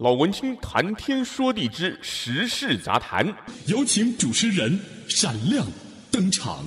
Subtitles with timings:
[0.00, 3.22] 老文青谈天说地之时事杂谈，
[3.66, 5.62] 有请主持人闪亮
[6.10, 6.64] 登场。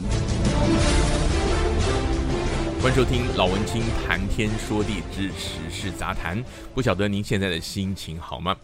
[2.80, 6.44] 欢迎收听老文青谈天说地之时事杂谈。
[6.76, 8.56] 不晓得您现在的心情好吗？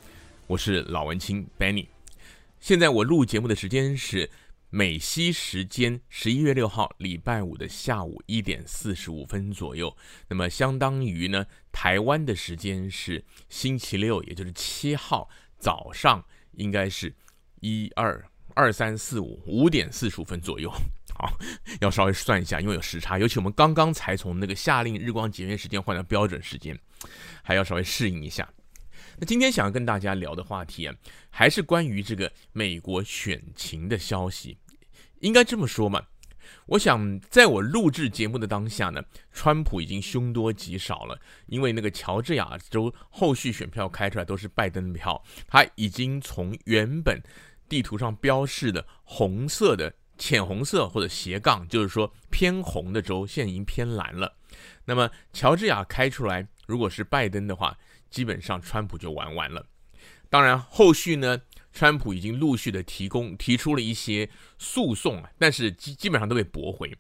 [0.46, 1.88] 我是老文青 Benny。
[2.60, 4.30] 现在我录节目的时间是
[4.72, 9.96] 美西时间十一月六号礼拜五的下午一点四十五分左右，
[10.28, 15.28] 那么相当于呢，台湾的时间是星期六，也就是七号
[15.58, 17.12] 早上，应该是
[17.62, 20.72] 一二二三四五五点四十五分左右。
[21.16, 21.36] 好，
[21.82, 26.78] 要稍微算一下，因为有时差，尤其我们刚刚才从那个夏令日光节约时间换到标准时间，
[27.42, 28.48] 还要稍微适应一下。
[29.22, 30.96] 那今天想要跟大家聊的话题啊，
[31.30, 34.58] 还是关于这个美国选情的消息。
[35.20, 36.02] 应该这么说嘛，
[36.68, 47.22] 我想在我录制节目的当下呢，川普已经凶多吉少了，因为那个乔治亚州后续选票开出来都是拜登的票，他已经从原本
[47.68, 54.38] 地图上标示的红色的浅红色或者斜杠，就是说偏红的州，现在已经偏蓝了。
[54.86, 57.78] 那么乔治亚开出来，如果是拜登的话，
[58.10, 59.66] 基本上川普就玩完了。
[60.30, 61.42] 当然，后续呢，
[61.74, 66.96] 川普已经陆续的提供提出了一些诉讼啊，但是基基本上都被驳回。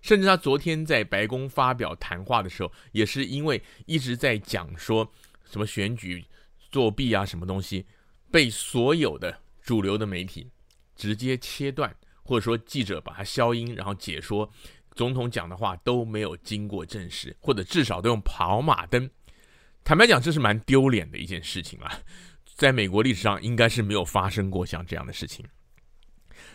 [0.00, 5.12] 甚至他昨天在白宫发表谈话的时候，也是因为一直在讲说
[5.50, 6.24] 什么选举
[6.70, 7.84] 作弊啊，什么东西，
[8.30, 10.48] 被所有的主流的媒体
[10.94, 11.92] 直接切断，
[12.22, 14.48] 或者说记者把它消音，然后解说
[14.94, 19.10] 总统讲的话都没有经过证实，或者至少都用跑马灯。
[19.88, 21.90] 坦白讲，这是蛮丢脸的一件事情了，
[22.56, 25.42] 在美国历史上应该是没有发生过像这样的事情。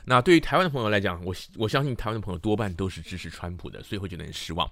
[0.06, 4.70] 那对于台湾的朋友来讲，我我相信台湾的朋友多半都是支持川普的，所以会觉得很失望。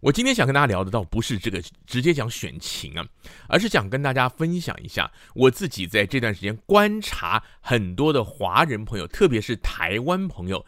[0.00, 3.06] 我今天想跟大家聊的倒不是这个直接讲选情啊，
[3.46, 10.64] 而是想跟大家分享一下我自己在这段时间观察很多的华人朋友，特别是台湾朋友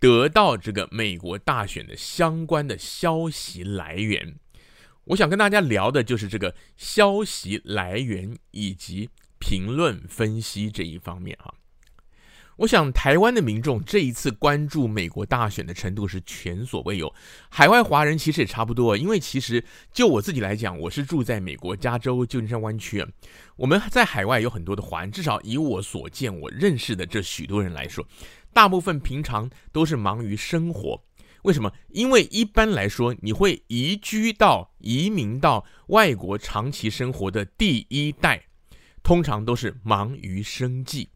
[0.00, 4.40] 得到这个美国大选的相关的消息来源。
[5.08, 9.08] 我想跟大家聊的就是这个消息来源以及
[9.38, 11.54] 评论分析这一方面哈。
[12.58, 17.14] 我想台湾的民众这一次关注美国大选的程度是前所未有，
[17.48, 23.06] 海外华人其实也差不多，因为其实就我自己来讲，我是住在美国加州旧金山湾区，
[23.56, 28.06] 我们在海外有很多的华人，至少以我所见我认识的这许多人来说，
[28.52, 31.02] 大部分平常都是忙于生活。
[31.42, 31.72] 为什么？
[31.90, 38.46] 因为一般来说，你会移居到、移民到外国长期生活的第一代，
[39.04, 41.10] 通常都是忙于生计。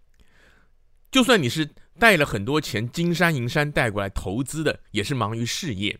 [1.11, 1.69] 就算你是
[1.99, 5.99] 带了很多钱，金山银山带过来投资的，也是忙于事业。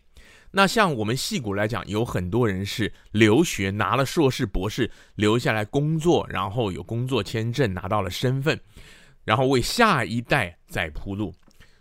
[0.51, 8.59] 那像我们矽谷来讲，有很多人是留学，拿了硕士、博士，留下来工作，然后有工作签证，拿到了身份，
[9.25, 11.35] 然后为下一代在铺路。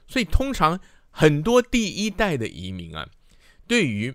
[0.09, 0.81] 所以通常。
[1.13, 3.09] 很多第一代的移民啊，
[3.69, 4.13] 对于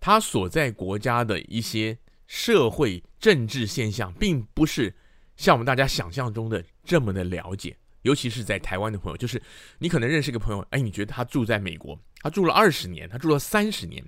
[0.00, 1.96] 他所在国家的一些
[2.26, 4.94] 社会政治现象，并不是
[5.36, 7.76] 像我们大家想象中的这么的了解。
[8.02, 9.40] 尤其是在台湾的朋友，就是
[9.78, 14.04] 你可能认识一个朋友，哎，你觉得他住在美国，他住了二十年，他住了三十年，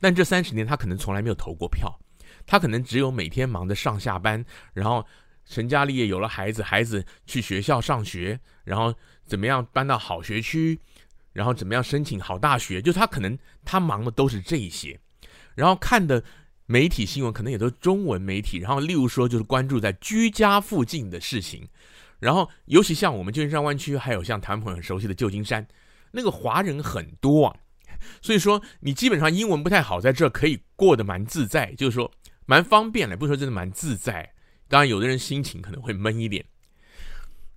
[0.00, 1.96] 但这三十年他可能从来没有投过票，
[2.44, 5.06] 他可能只有每天忙着上下班，然后
[5.44, 8.92] 成家立业，有了孩子，孩子去学校上学，然后
[9.24, 10.80] 怎么样搬到好学区。
[11.32, 12.80] 然后怎么样申请好大学？
[12.82, 14.98] 就他可能他忙的都是这一些，
[15.54, 16.22] 然后看的
[16.66, 18.58] 媒体新闻可能也都是中文媒体。
[18.58, 21.68] 然后例如说就是关注在居家附近的事情，
[22.18, 25.66] 然后尤其像我们旧金山湾区，还有像台湾朋友很熟悉的旧金山，
[26.12, 27.56] 那个华人很多啊，
[28.20, 32.10] 所以说你基本上英文不太好，在这可以过得蛮自在，就是说
[32.46, 34.32] 蛮方便的，不说真的蛮自在。
[34.68, 36.44] 当然有的人心情可能会闷一点。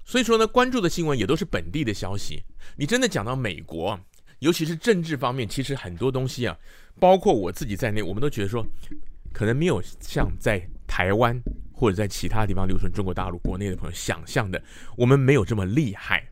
[0.07, 2.43] 所以说呢，关注的新闻也都是本地的消息。
[2.77, 3.99] 你真的讲到美国，
[4.37, 6.55] 尤其是政治方面，其实很多东西啊，
[6.99, 8.63] 包括我自己在内，我们都觉得说，
[9.33, 11.41] 可能没有像在台湾
[11.73, 14.61] 或者在其他地方，留存中国大陆国内的朋友想象的，
[14.95, 16.23] 我们没有这么厉害。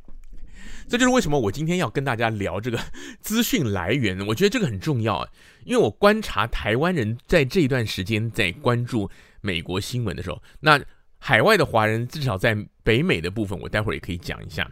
[0.88, 2.80] 这就是为什么我今天要跟大家聊这个
[3.22, 4.24] 资讯来源。
[4.28, 5.28] 我觉得这个很重要，
[5.66, 9.10] 因为我观察台湾人在这一段时间在关注
[9.42, 10.80] 美国新闻的时候，那。
[11.26, 12.54] 海外的华人，至少在
[12.84, 14.70] 北美的部分，我待会儿也可以讲一下。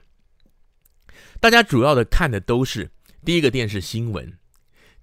[1.40, 2.92] 大家主要的看的都是
[3.24, 4.38] 第一个电视新闻，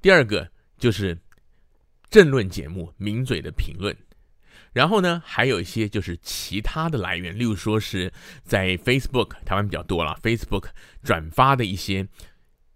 [0.02, 0.46] 第二个
[0.76, 1.18] 就是
[2.10, 3.96] 政论节目、名嘴的评论，
[4.74, 8.12] 然后呢，还有一些就是其他的来源，例如说是
[8.44, 10.66] 在 Facebook，台湾比较多了，Facebook
[11.02, 12.06] 转发的一些，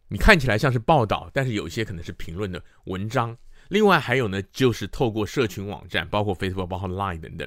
[0.09, 3.37] 你看起来像是报道，但是有一些可能是评论的文章。
[3.69, 7.47] 另外还有呢，就是透过社群网站，包括 Facebook、包括 Line 等等。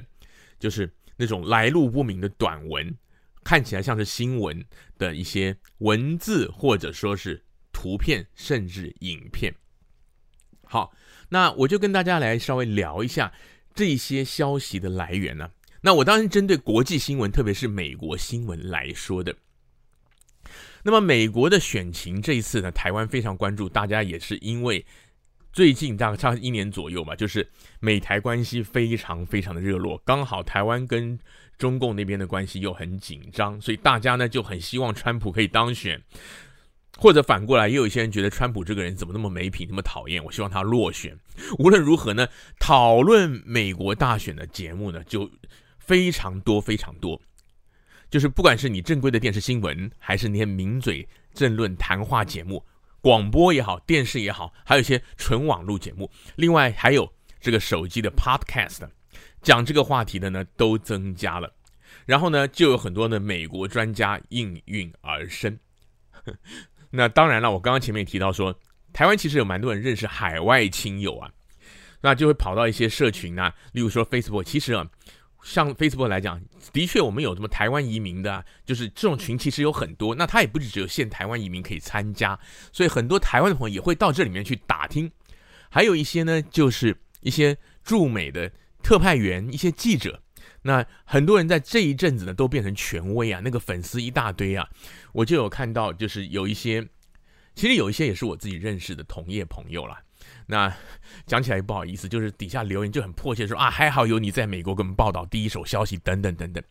[0.58, 2.96] 就是那种来路不明的短文，
[3.44, 4.64] 看起来像是新闻
[4.98, 9.54] 的一些文字，或者说是图片，甚至影片。
[10.64, 10.92] 好，
[11.28, 13.32] 那我就跟大家来稍微聊一下
[13.74, 15.50] 这些消息的来源呢。
[15.82, 19.36] 那我当然针对国际新闻，特别是美国新闻来说的。
[20.82, 24.84] 那么美国的选情这一次呢，台湾非常关注，大家也是因为
[25.56, 27.48] 最近大概差一年左右嘛，就是
[27.80, 31.18] 美台关系非常非常的热络，刚好台湾跟
[31.56, 35.98] 中共那边的关系又很紧张，所以大家呢就很希望川普可以当选。
[36.98, 41.18] 或者反过来，也有一些人觉得川普这个人怎么那么没品，那么讨厌，我希望他落选。
[41.58, 42.28] 无论如何呢，
[42.60, 45.30] 讨论美国大选的节目呢，就
[45.78, 47.18] 非常多非常多。
[48.10, 52.62] 就是不管是你正规的电视新闻，还是那些名嘴政论谈话节目，
[53.06, 57.08] 广播也好，电视也好，还有一些纯网络节目，另外还有
[57.40, 58.80] 这个手机的 Podcast，
[59.42, 61.54] 讲这个话题的呢，都增加了。
[62.04, 65.56] 然后呢，就有很多的美国专家应运而生。
[66.90, 68.52] 那当然了，我刚刚前面提到说，
[68.92, 71.30] 台湾其实有蛮多人认识海外亲友啊，
[72.00, 74.84] 那就会跑到一些社群啊，例如说 Facebook，其实啊，
[75.46, 82.36] 像 Facebook 来讲，的确我们有什么台湾移民的啊，就是这种群其实有很多，那它也不是只有限台湾移民可以参加，
[82.72, 85.08] 所以很多台湾的朋友也会到这里面去打听，
[85.70, 88.50] 还有一些呢，就是一些驻美的
[88.82, 90.20] 特派员、一些记者。
[90.62, 94.68] 那很多人在这一阵子呢，都变成权威啊，那个粉丝一大堆啊，
[95.12, 96.84] 我就有看到，就是有一些，
[97.54, 100.02] 其实有一些也是我自己认识的同业朋友啦。
[100.46, 100.72] 那
[101.26, 106.62] 讲起来也不好意思，就是底下留言就很迫切说啊，还好有你在美国给我们报道第一手消息等等等等。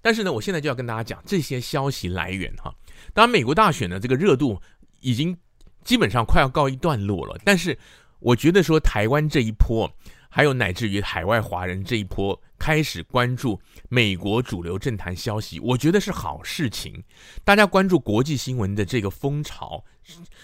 [0.00, 2.74] 但是呢，我现在就要跟大家讲这些消息来源哈。
[3.12, 4.60] 当然，美国大选的，这个热度
[5.00, 5.36] 已经
[5.82, 7.78] 基本上快要告一段落了，但是
[8.20, 9.90] 我觉得说台湾这一波。
[10.28, 17.02] 还有乃至于海外华人这一波开始关注美国主流政坛消息，我觉得是好事情。
[17.44, 19.84] 大家关注国际新闻的这个风潮，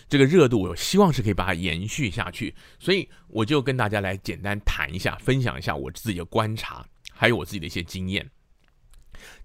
[0.09, 2.55] 这个热度，我希望是可以把它延续下去。
[2.79, 8.29] 所以我就跟大家来简单谈一下，分享一下我自己的观察，还有我自己的一些经验。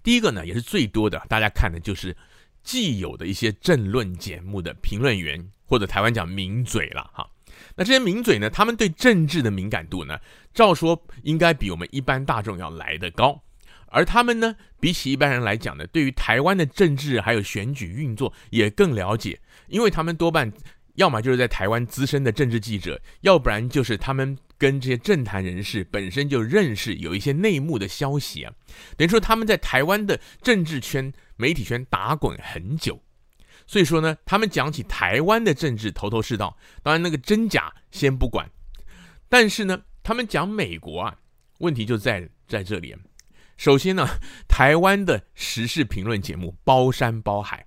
[0.02, 2.16] 第一个呢，也是最多的，大家看的就是
[2.62, 7.28] 既有的一些政论节目的评论员，或者台湾讲名嘴了哈。
[7.80, 10.20] 那这些名嘴呢，他们对政治的敏感度呢，
[10.52, 13.42] 照说应该比我们一般大众要来得高。
[13.86, 20.52] 而他们呢，比起一般人来讲呢，对于台湾的政治还有选举运作也更了解，因为他们多半
[20.96, 28.52] 要么就是在台湾资深的政治记者，要不然就是他们跟这些政坛人士本身就认识，有一些内幕的消息啊，
[28.98, 33.00] 等于说他们在台湾的政治圈、媒体圈打滚很久。
[33.70, 38.50] 所以说呢，他们讲起台湾的政治头头是道，当然那个真假先不管，
[39.28, 41.16] 但是呢，他们讲美国啊，
[41.58, 42.92] 问题就在在这里。
[43.56, 44.08] 首先呢，
[44.48, 47.64] 台湾的时事评论节目包山包海，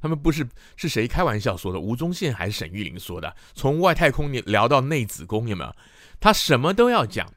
[0.00, 1.78] 他们不是是谁开玩笑说的？
[1.78, 3.36] 吴宗宪还是沈玉琳说的？
[3.52, 5.76] 从外太空聊到内子宫有没有？
[6.18, 7.30] 他什么都要讲，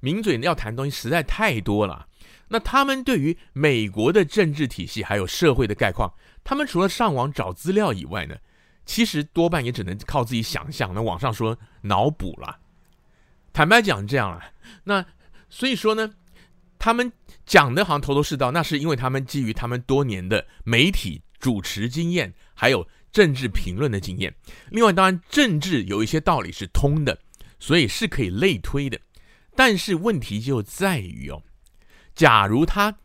[0.00, 2.08] 名嘴要谈东西实在太多了。
[2.52, 6.12] 那他们对于美国的政治体系还有社会的概况。
[6.44, 8.36] 他们除了上网找资料以外呢，
[8.84, 10.92] 其实多半也只能靠自己想象。
[10.94, 12.58] 那网上说脑补了，
[13.54, 14.42] 坦白讲这样了。
[14.84, 15.02] 那
[15.48, 16.12] 所以说呢，
[16.78, 17.10] 他们
[17.46, 24.34] 讲的好像头头是道，那是因为他们基于他们多年的媒体主持经验，还有政治评论的经验。
[24.68, 27.18] 另外，当然政治有一些道理是通的，
[27.58, 29.00] 所以是可以类推的。
[29.54, 31.42] 但是问题就在于哦，
[32.14, 32.96] 假如他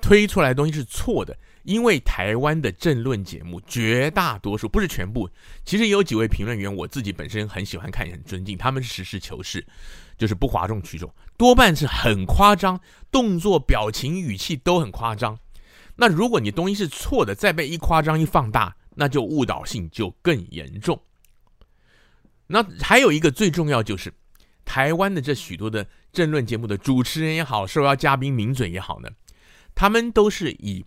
[0.00, 1.36] 推出来东西是错的。
[1.64, 5.28] 因为台湾的政论节目绝大多数不是全部，
[5.62, 9.64] 其实也有几位评论员，我自己本身很喜欢看，也很尊敬，他们是实事求是，
[10.16, 12.80] 就是不哗众取宠，多半是很夸张，
[13.12, 15.38] 动作、表情、语气都很夸张。
[15.96, 21.02] 那如果你东西是错的，再被一夸张一放大，那就误导性就更严重。
[22.46, 24.10] 那还有一个最重要就是，
[24.64, 29.08] 台湾的这许多的政论节目的主持人也好，受邀嘉宾名嘴也好呢，
[29.74, 30.84] 他们都是以。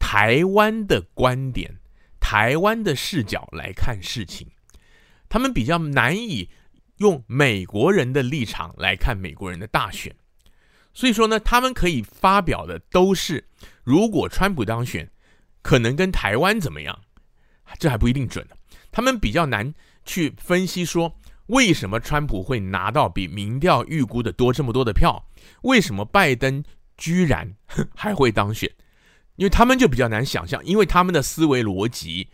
[0.00, 1.80] 台湾的观点，
[2.18, 4.46] 台湾的视角来看事情，
[5.28, 6.48] 他们比较难以
[6.96, 10.14] 用美国人的立场来看美国人的大选，
[10.94, 13.48] 所以说呢，他们可以发表的都是
[13.84, 15.10] 如果川普当选，
[15.60, 16.98] 可能跟台湾怎么样，
[17.78, 18.56] 这还不一定准呢。
[18.90, 19.74] 他们比较难
[20.06, 21.14] 去分析说，
[21.48, 25.22] 为什么川普会拿到比民调预估的多这么多的票，
[25.62, 26.64] 为什么拜登
[26.96, 27.54] 居然
[27.94, 28.70] 还会当选。
[29.36, 32.28] 因为他们就比较难想象，因为他们的思维逻辑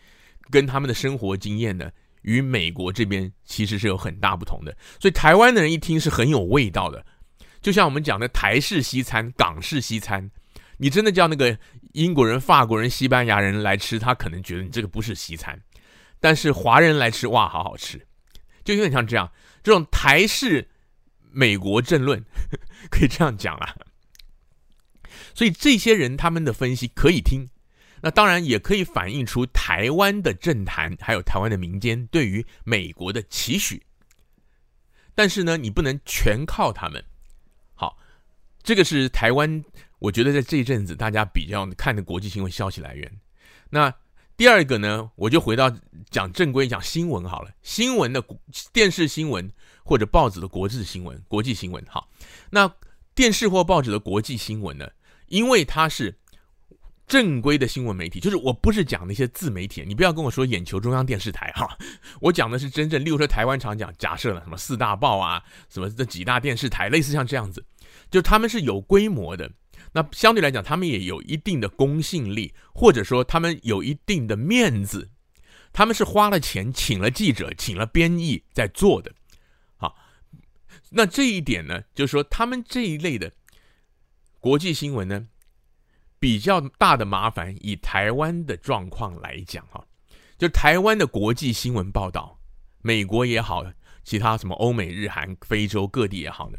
[0.49, 1.91] 跟他们的生活经验呢，
[2.23, 4.75] 与美国这边其实是有很大不同的。
[4.99, 7.05] 所以台湾的人一听是很有味道的，
[7.61, 10.31] 就像我们讲的台式西餐、港式西餐，
[10.77, 11.55] 你真的叫那个
[11.93, 15.61] 英国人、法国人、西班牙人来吃，他可能觉得你这个不是西餐，
[16.19, 18.03] 但是华人来吃，哇，好好吃，
[18.65, 19.31] 就有点像这样，
[19.63, 20.67] 这种台式
[21.31, 22.21] 美国政论
[22.91, 23.73] 可以这样讲啦。
[25.33, 27.47] 所以这些人他们的分析可以听，
[28.01, 33.81] 那当然也可以反映出台湾的政坛还有台湾的民间对于美国的期许，
[35.13, 37.03] 但是呢，你不能全靠他们。
[37.73, 37.97] 好
[38.63, 39.63] 这个是台湾，
[39.99, 43.19] 我觉得在这一阵子大家比较看的国际新闻消息来源。
[43.69, 43.93] 那
[44.37, 45.71] 第二个呢，我就回到
[46.09, 47.51] 讲正规讲新闻好了。
[47.61, 48.23] 新闻的
[48.73, 49.49] 电视新闻
[49.83, 52.09] 或者报纸的国际新闻、国际新闻，好。
[52.49, 52.69] 那
[53.13, 54.89] 电视或报纸的国际新闻呢，
[55.27, 56.13] 因为它是
[57.07, 61.77] 正规的新闻媒体，就是我不是讲那些自媒体，你不要跟我说眼球中央电视台哈，
[62.19, 67.63] 我讲的是真正，例如说台湾常讲，假设了什么四大报啊，什么这几大电视台，类似像这样子。
[68.11, 69.49] 就他们是有规模的，
[69.95, 75.09] 那相对来讲，他们也有一定的公信力，或者说他们有一定的面子，
[75.71, 79.13] 他们是花了钱请了记者，请了编译在做的。
[79.77, 79.95] 好，
[80.89, 83.31] 那这一点呢，就是说他们这一类的
[84.41, 85.29] 国际新闻呢，
[86.19, 89.87] 比较大的麻烦，以台湾的状况来讲，哈，
[90.37, 92.37] 就台湾的国际新闻报道，
[92.81, 93.63] 美国也好，
[94.03, 96.57] 其他什么欧美日韩非洲各地也好呢。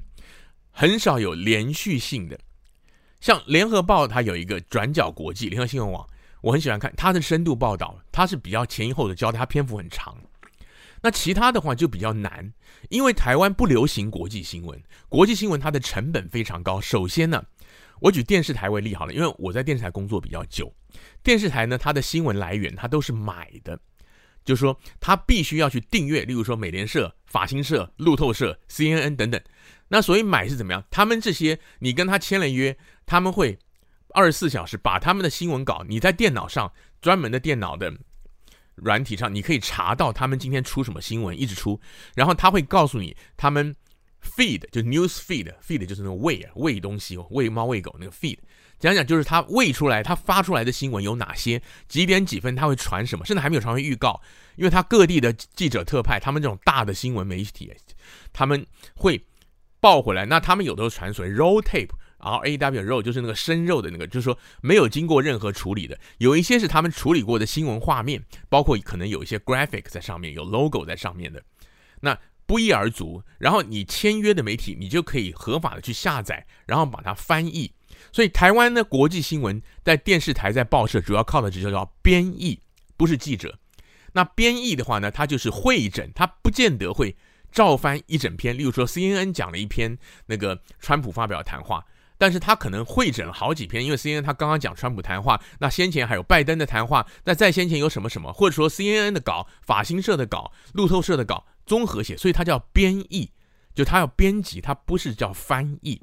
[0.70, 2.40] 很少有连续性的，
[3.20, 6.06] 像联合报，它有一个转角国际联合新闻网，
[6.42, 10.16] 我很喜欢看它的深度报道，它是比较前因后的交代，它篇幅很长。
[11.02, 12.52] 那其他的话就比较难，
[12.88, 16.80] 因为台湾不流行国际新闻，国际新闻它的成本非常高。
[16.80, 17.44] 首先呢，
[18.00, 20.74] 我举电视台为例好了，因为我在电视台工作比较久，
[21.22, 23.78] 电视台呢它的新闻来源它都是买的，
[24.44, 29.40] 就是说它必须要去订阅，例如说美联社、法新社、路透社、CNN 等等。
[29.88, 30.82] 那所以买是怎么样？
[30.90, 32.76] 他们这些你跟他签了约，
[33.06, 33.56] 他们会
[34.14, 37.92] 二十四小时把他们的新闻稿，你在电脑上专门的电脑的
[38.74, 41.80] 软体上，你可以查到他们今天出什么新闻，一直出，
[42.16, 43.72] 然后他会告诉你他们
[44.20, 48.38] feed 就 news feed，feed 就是那种喂啊喂东西，喂猫喂狗那个 feed，
[48.80, 54.20] 讲讲就是他喂出来，他发出来的新闻有哪些，几点几分他会传什么，甚至还没有传回预告，
[54.56, 57.72] 因为他各地的记者特派，他们这种大的新闻媒体，
[58.32, 58.66] 他们
[58.96, 59.24] 会。
[59.80, 65.98] 报回来，那他们有的时候传所谓 raw tape，R A W raw 就是那个生肉的那个，就是说没有经过任何处理的。
[66.18, 71.42] 有一些是他们处理过的新闻画面，包括可能有一些 graphic 在上面，有 logo 在上面的。
[72.00, 77.72] 那不一而足，然后你签约的媒体，你就可以合法的去下载，然后把它翻译。
[78.12, 82.60] 所以台湾的国际新闻在电视台、在报社主要靠的就叫编译，
[82.96, 83.58] 不是记者。
[84.12, 87.16] 那编译的话呢，它就是会诊，它不见得会。
[87.52, 91.84] 照翻一整篇，例如说 CNN 讲了一篇那个川普发表谈话，
[92.18, 103.30] 但是他可能汇整了好几篇，因为 CNN 他刚刚讲川普谈话，那先前还有拜登的谈话，那再先前有什么什么，或者说 CNN 的稿、法新社的稿、路透社的稿综合写，所以它叫编译，
[103.74, 106.00] 就他要编辑，它不是叫翻译。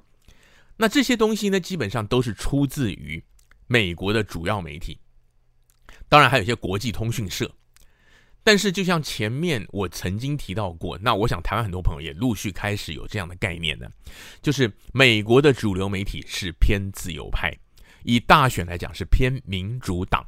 [0.78, 3.24] 那这些东西呢，基本上都是出自于
[3.68, 5.00] 美国的主要媒体，
[6.10, 7.52] 当然还有一些国际通讯社。
[8.46, 13.88] 但是，就像前面我曾经提到过，那我想台湾很多朋友也陆续开始有这样的概念呢，
[14.42, 17.58] 就是美国的主流媒体是偏自由派，
[18.04, 20.26] 以大选来讲是偏民主党。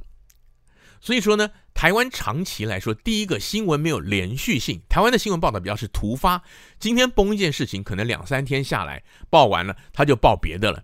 [1.02, 6.42] 所以说呢，台湾长期来说，第一个新闻没有连续性，台湾的新闻报道比较是突发，
[6.80, 10.84] 今天崩一件事情，可能两三天下来报完了，他就报别的了，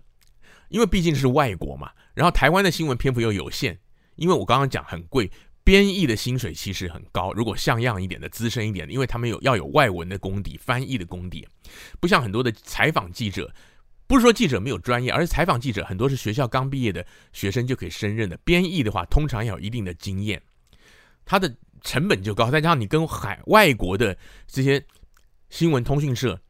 [0.68, 1.90] 因为毕竟是外国嘛。
[2.12, 3.78] 然后台湾的新闻篇幅又有限，
[4.16, 5.30] 因为我刚刚讲很贵。
[5.64, 11.46] 编译的薪水其实很高，如果像样一点的、资深一点的，因为他们有要有外文的功底、翻译的功底，
[12.00, 13.54] 不像很多的采访记者，
[14.06, 18.36] 不是说记者没有专业，而是采访记者很多是学校刚毕业的学生就可以胜任的。
[18.38, 20.42] 编译的话，通常要有一定的经验，
[21.24, 24.16] 它的成本就高，再加上你跟海外国的
[24.46, 24.84] 这些
[25.48, 26.40] 新闻通讯社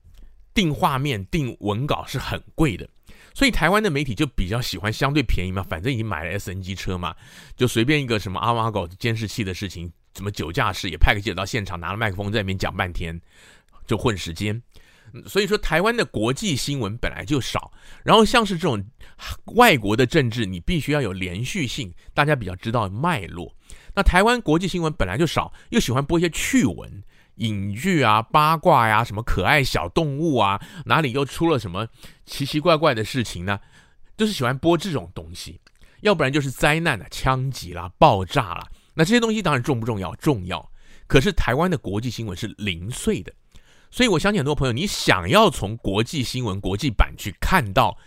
[0.54, 2.88] 订画面、订文稿是很贵的。
[3.34, 7.14] 所以台湾的媒体就比较喜欢相对便宜嘛，反正已经买了 SNG 车嘛，
[7.56, 13.20] 就随便一个什么阿猫阿狗监视器的事情，什么酒驾事也派个记者到现场，拿了麦克风在那边讲半天，
[13.86, 14.62] 就混时间。
[15.26, 17.70] 所以说台湾的国际新闻本来就少，
[18.02, 18.82] 然后像是这种
[19.56, 23.54] 外国的政治，你必须要有连续性，大家比较知道脉络。
[23.94, 27.02] 那台湾国际新闻本来就少，又喜欢播一些趣闻。
[27.36, 31.88] 影剧啊，八卦呀、什么可爱小动物啊，哪里又出了什么
[32.26, 33.60] 奇奇怪怪的事情呢？
[34.16, 35.60] 就是喜欢播这种东西，
[36.02, 38.68] 要不然就是灾难啊，枪击啦、爆炸啦。
[38.94, 40.14] 那这些东西当然重不重要？
[40.16, 40.70] 重要。
[41.06, 43.32] 可是台湾的国际新闻是零碎的，
[43.90, 47.98] 所以我相信很多朋友，你想要从国际新闻、国际版去看到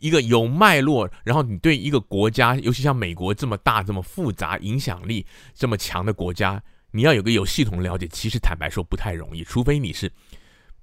[0.00, 10.10] 一个有脉络，然后你对一个国家，尤其像美国这么大、这么复杂、影响力这么强的国家，你要有个有系统的了解，其实坦白说不太容易，除非你是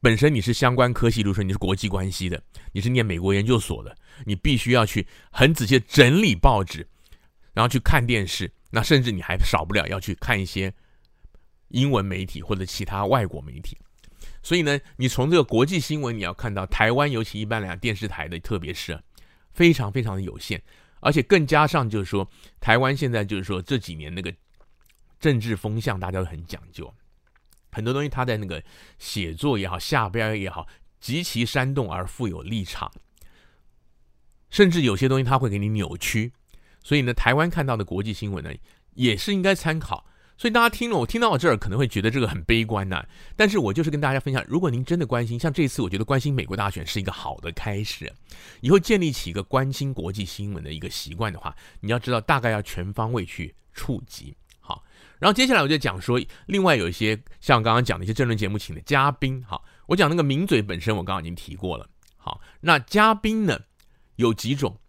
[0.02, 3.96] 本身你是相关科系，比如说你是国际关系的，你是念美国研究所的，
[4.26, 6.88] 你必须要去很仔细的整理报纸，
[7.54, 10.74] 然后去看电视，那甚至你还少不了要去看一些
[11.70, 13.78] 英文媒体或者其他外国媒体。
[14.44, 18.98] 所以呢，你从这个国际新闻，你要看到台湾，尤其一般来讲电视台的，特别是
[19.54, 20.62] 非常非常的有限，
[21.02, 22.30] 而且更加上就是说，
[22.62, 24.34] 台湾现在就是说这几年那个
[25.20, 26.94] 政治风向，大家都很讲究，
[27.72, 28.64] 很多东西他在那个
[29.00, 30.68] 写作也好，下边也好，
[31.00, 32.92] 极其煽动而富有立场，
[34.50, 36.32] 甚至有些东西他会给你扭曲，
[36.84, 38.52] 所以呢，台湾看到的国际新闻呢，
[38.94, 40.06] 也是应该参考。
[40.40, 43.10] 所以大家听了我听到这儿，可能会觉得这个很悲观呐、啊。
[43.36, 48.14] 但是我就是跟大家分享，如果您真的关心，像这次我觉得关心美国大选是一个好的开始。
[48.62, 54.38] 以后建立起一个关心国际新闻的一个习惯的话，你要知道大概要全方位去触及。
[55.20, 59.44] 然后接下来我就讲说，另外有一些像刚刚讲的一些政论节目请的嘉宾。
[59.48, 61.90] 好，我讲那个名嘴本身，我刚刚已经提过了。
[62.18, 63.60] 好，那嘉宾呢
[64.18, 64.80] 有几种，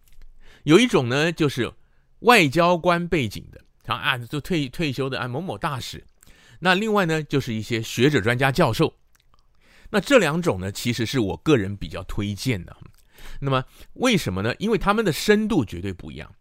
[0.63, 1.71] 有一种呢就是
[2.19, 3.61] 外交官背景的。
[3.85, 6.05] 啊，就退退休的啊，某某大使。
[6.59, 8.93] 那另外呢，就是一些学者、专家、教授。
[9.89, 12.77] 那这两种呢，其实是我个人比较推荐的。
[13.39, 14.53] 那么为什么呢？
[14.59, 16.31] 因为他们的深度绝对不一样。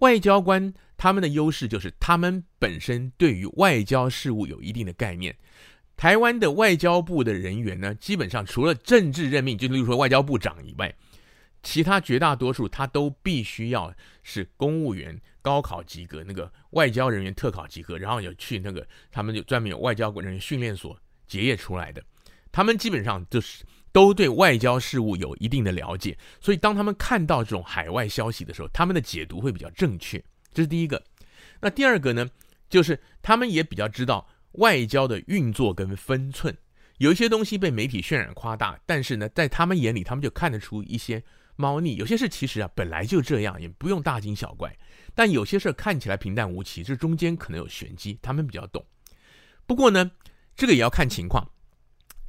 [0.00, 5.36] 外交官他们的优势就是他们本身对于外交事务有一定的概念。
[5.96, 10.94] 台湾的外交部的人员呢，基本上除了政治任命，就例如说外交部长以外，
[11.62, 15.20] 其他绝大多数他都必须要是公务员。
[15.40, 20.94] 高考及格，那个外交人员特考及格，然后有去那个他们就专门有外交人员训练所
[21.26, 22.02] 结业出来的，
[22.52, 31.02] 他们基本上就是都对外交事务有一定的了解，所以当他们看到这种海外消息的时候，他们的解读会比较正确，这是第一个。
[31.60, 32.28] 那第二个呢，
[32.68, 36.56] 就是他们也比较知道外交的运作跟分寸，
[36.98, 41.22] 有一些东西被媒体渲染夸大，但是呢，在他们眼里，他们就看得出一些
[41.56, 44.76] 猫腻，有些事其实啊本来就这样，也不用大惊小怪。
[45.14, 48.84] 但有些事看起来平淡无奇，这中间可能有玄机，他们比较懂。
[49.66, 50.10] 不过呢，
[50.54, 51.50] 这个也要看情况，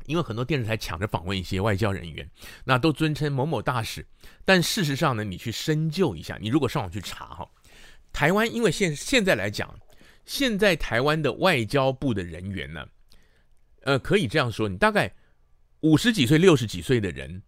[0.09, 2.27] 因为很多电视台抢着访问一些外交人员，
[2.63, 4.03] 那都尊称某某大使。
[4.43, 7.47] 但事实上呢，你去深究一下，你如果上网去查哈，
[8.11, 9.79] 台湾因为现现在来讲，
[10.25, 12.87] 现在台湾的外交部的人员呢，
[13.83, 15.13] 呃，可以这样说，你大概
[15.81, 17.43] 五十几岁、六十几岁的人，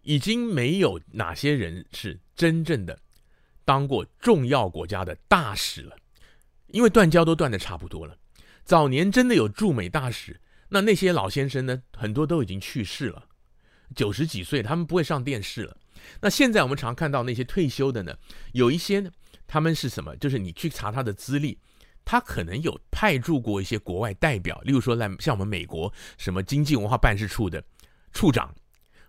[0.00, 2.98] 已经没有哪些人是真正的。
[3.66, 5.94] 当过重要国家的大使了，
[6.68, 8.16] 因为断交都断的差不多了。
[8.64, 13.24] 早年真的有驻美大使，那那些老先生呢，很多都已经去世了，
[13.94, 15.76] 九十几岁，他们不会上电视了。
[16.20, 18.16] 那现在我们常看到那些退休的呢，
[18.52, 19.10] 有一些呢，
[19.46, 20.16] 他们是什么？
[20.16, 21.58] 就是你去查他的资历，
[22.04, 27.62] 他可能有派驻过一些国外代表，例如说来像我们美国什么经济文化办事处的
[28.12, 28.54] 处长。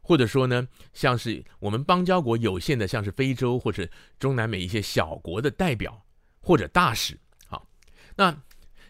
[0.02, 6.04] 或者说呢，像是我们邦交国有限的，像是非洲或者中南美一些小国的代表
[6.42, 7.70] 或者大使，好，
[8.16, 8.36] 那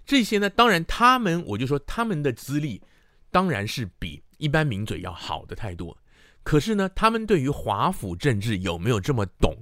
[0.09, 2.81] 这些呢，当然他们，我就说他们的资历
[3.29, 5.95] 当然是比一般名嘴要好的太多。
[6.41, 9.55] 可是呢，他们对于华府政治有没有这么懂，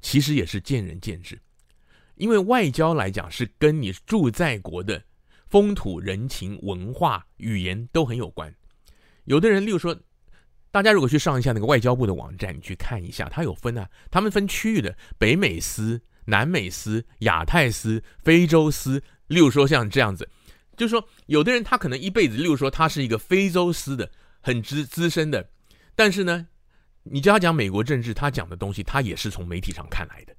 [0.00, 1.38] 其实也是见仁见智。
[2.14, 5.02] 因为外交来讲，是跟你住在国的
[5.48, 8.54] 风土人情、文化、语言都很有关。
[9.24, 9.94] 有的人，例如说。
[10.72, 19.02] 大家如果去上一下那个外交部的网站，你去看一下，它有分啊，他们分区域的，北美司、南美司、亚太司、非洲司。
[19.30, 20.28] 例如说像这样子，
[20.76, 25.48] 就是说有的人他可能一辈子，例如说他是一个非洲司的很资资深的，
[25.94, 26.48] 但是呢，
[27.04, 30.34] 你叫他讲美国政治，他讲的东西他也是从媒体上看来的，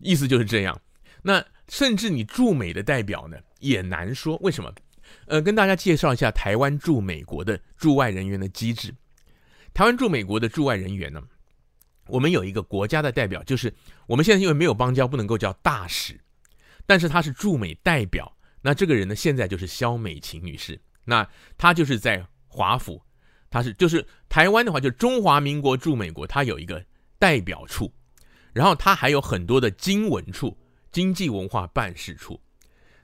[0.00, 0.80] 意思就是这样。
[1.22, 4.74] 那甚至你驻美的代表呢，也难说，为什么？
[5.26, 8.94] 呃，跟大家介绍一下台湾驻美国的驻外人员的机制。
[9.72, 11.22] 台湾驻美国的驻外人员呢，
[12.06, 13.72] 我们有一个国家的代表，就是
[14.06, 16.18] 我们现在因为没有邦交，不能够叫大使，
[16.90, 18.36] 但是他是驻美代表。
[18.62, 20.76] 那这个人呢，现在就是肖美琴女士。
[21.04, 21.24] 那
[21.56, 23.00] 她就是在华府，
[23.48, 26.84] 她是就是台湾的话，就中华民国驻美国，她有一个
[27.16, 27.92] 代表处，
[28.52, 30.58] 然后她还有很多的经文处、
[30.90, 32.40] 经济文化办事处。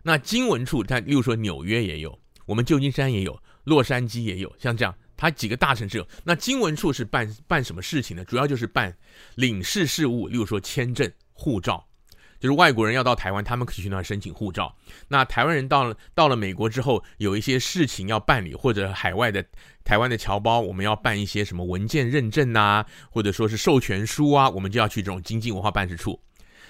[0.02, 6.08] 那经文处，它例如说纽约也有，我们旧金山也有，洛杉矶也有，像这样，它几个大城市有。
[6.24, 8.24] 那经文处是办办什么事情呢？
[8.24, 8.92] 主要就是办
[9.36, 11.88] 领事事务，例如说签证、护照，
[12.38, 14.74] 就是外国人要到台湾，他们可以去那申请护照。
[15.08, 19.44] 那台湾人到了到了美国之后，有一些事情要办理，或者海外的
[19.84, 26.20] 台湾的侨胞，我们要办一些什么文件认证啊，或者说是授权书啊，我们就要去这种经济文化办事处。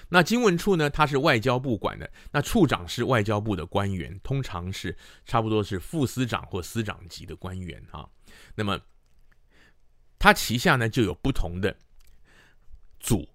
[0.09, 8.07] 那经文处呢，它是外交部管的，那处长是外交部的官员，通常是差不多是副司长或司长级的官员啊。
[8.55, 8.79] 那么，
[10.17, 11.75] 他旗下呢就有不同的
[13.01, 13.27] 组，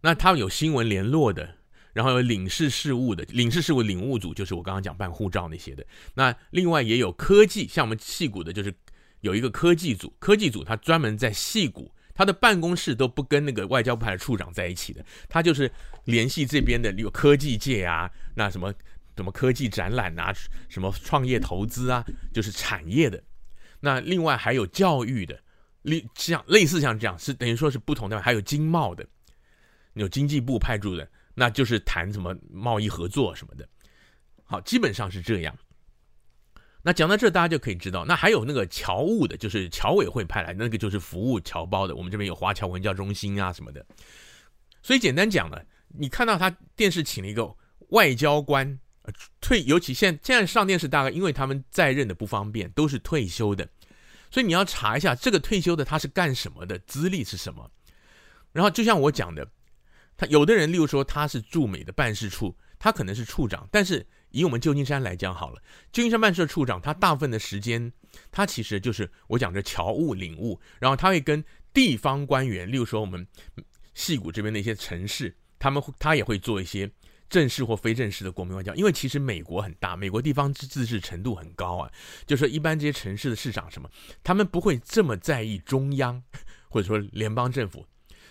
[0.00, 1.56] 那他有新闻联络的，
[1.92, 5.84] 然后有领事事务的，领事事务领务组就是我刚刚讲办护照那些的。
[6.14, 8.74] 那另外也有科技，像我们戏谷的，就是
[9.20, 11.92] 有一个科技组，科技组他专门在戏谷。
[12.14, 15.70] 他的办公室都不跟那个外交部的处长在一起的，他就是
[16.02, 18.74] 联系这边的有科技界啊，那什么
[19.14, 20.34] 什么科技展览啊，
[20.68, 23.22] 什么创业投资啊，就是产业的。
[23.78, 25.38] 那另外还有教育的，
[25.82, 29.06] 类像类似像这样，是等于说是不同的，还有经贸的，
[29.98, 33.68] 有经济部派驻的，那就是谈什么贸易合作什么的。
[34.44, 35.56] 好，基本上是这样。
[36.80, 41.94] 那讲到这，大家就可以知道，那还有那个侨务的，就是侨委会派来，那个就是服务侨胞的。
[41.94, 43.84] 我们这边有华侨文教中心啊什么的。
[44.80, 47.52] 所以简单讲呢，你看到他电视请了一个
[47.90, 48.78] 外交官，
[49.40, 53.68] 退，尤其现现在上电视，大概因为他们在任的不方便，都是退休的，
[54.30, 57.70] 所以你要查一下这个退休的他是干什么的，资历是什么。
[58.52, 59.46] 然后就像我讲的，
[60.18, 64.06] 他有的人，例如说他是驻美的办事处，他可能是处长，但是。
[64.30, 67.90] 以我们旧金山来讲好了，旧金山办事处长他大部分的时间，
[68.30, 73.26] 他其实就是我讲的侨务领务，然后他会跟地方官员，例如说我们
[73.94, 76.90] 戏谷这边的一些城市，他们会他也会做一些
[77.30, 78.74] 正式或非正式的国民外交。
[78.74, 81.90] 因为其实美国很大，美国地方自治程度很高啊，
[82.26, 83.90] 就说一般这些城市的市长什么，
[84.22, 86.22] 他们不会这么在意中央
[86.68, 87.86] 或者说联邦政府，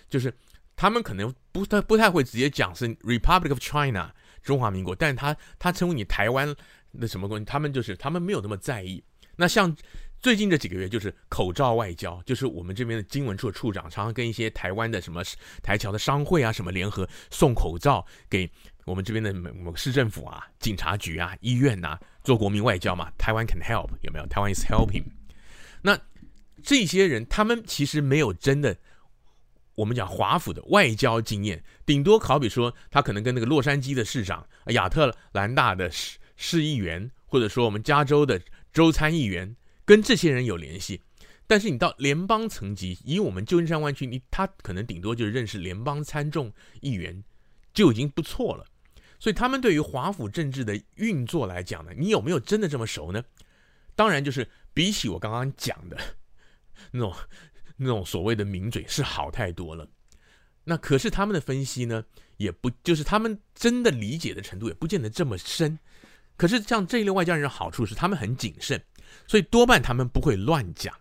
[0.08, 0.32] 就是
[0.78, 4.14] 他们可能不太不太会直接讲是 Republic of China。
[4.44, 6.54] 中华民国，但是他他称呼你台湾
[6.98, 9.02] 的什么东西，他们就是他们没有那么在意。
[9.34, 9.76] 那像
[10.20, 15.20] 最近这几个月，就是口罩外交，就是我们这边的经文处处长常常跟一些台湾的什么
[15.62, 18.48] 台侨的商会啊什么联合送口罩给
[18.84, 23.10] 我们这边的某某市政府啊、警察局啊、医院呐、做国民外交嘛。
[23.18, 24.26] 台湾 can help 有没有？
[24.28, 25.02] 台湾 is helping。
[25.82, 25.98] 那
[26.62, 28.76] 这些人他们其实没有真的。
[29.78, 41.00] 我们讲华府的外交经验，顶多好比说，他可能跟那个洛杉矶的市长、亚特兰大的市市议员，或者说我们加州的州参议员，跟这些人有联系。
[41.46, 47.22] 但是你到联邦层级，以我们旧金山湾区，你他可能顶多就是认识联邦参众议员，
[47.72, 48.66] 就已经不错了。
[49.20, 53.22] 所以他们对于华府政治的运作来讲呢，你有没有真的这么熟呢？
[53.94, 55.96] 当然，就是比起我刚刚讲的
[56.90, 57.14] 那种。
[57.80, 59.88] 那种所谓的名嘴是好太多了，
[60.64, 62.04] 那可是他们的分析呢，
[62.36, 65.78] 也不就是他们真的理解的程度也不见得这么深。
[66.36, 68.82] 可是像这一类外交人的好处是，他们很谨慎，
[69.28, 70.92] 所以多半他们不会乱讲。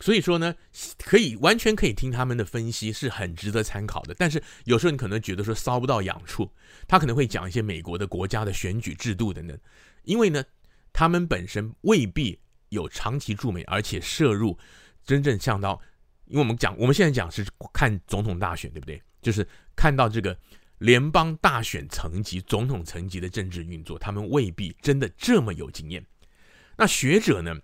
[0.00, 0.54] 所以说呢，
[0.98, 4.14] 可以完全可以听他们的分析，是很值得参考的。
[4.18, 6.50] 但是有时候你可能觉得说搔不到痒处，
[6.86, 9.58] 他可能会讲一些美国的国家的选举制度等等，
[10.04, 10.44] 因为呢，
[10.92, 14.58] 他们本身未必有长期驻美，而且涉入。
[15.06, 15.80] 真正像到，
[16.26, 19.00] 因为我们讲，我们现在讲是看总统大选，对不对？
[19.22, 20.36] 就是看到这个
[20.78, 26.04] 联邦大选层级、总统层级的政治运作，他们未必真的这么有经验。
[26.76, 27.56] 那学者呢？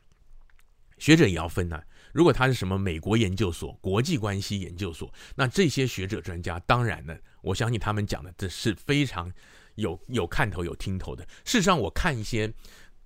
[0.98, 1.84] 学者也要分啊。
[2.12, 9.32] 如果他是什么美国研究所、国际关系研究所，那这些学者专家，当然呢，我相信他们讲的这是非常
[9.74, 11.24] 有有看头、有听头的。
[11.44, 12.52] 事实上，我看一些。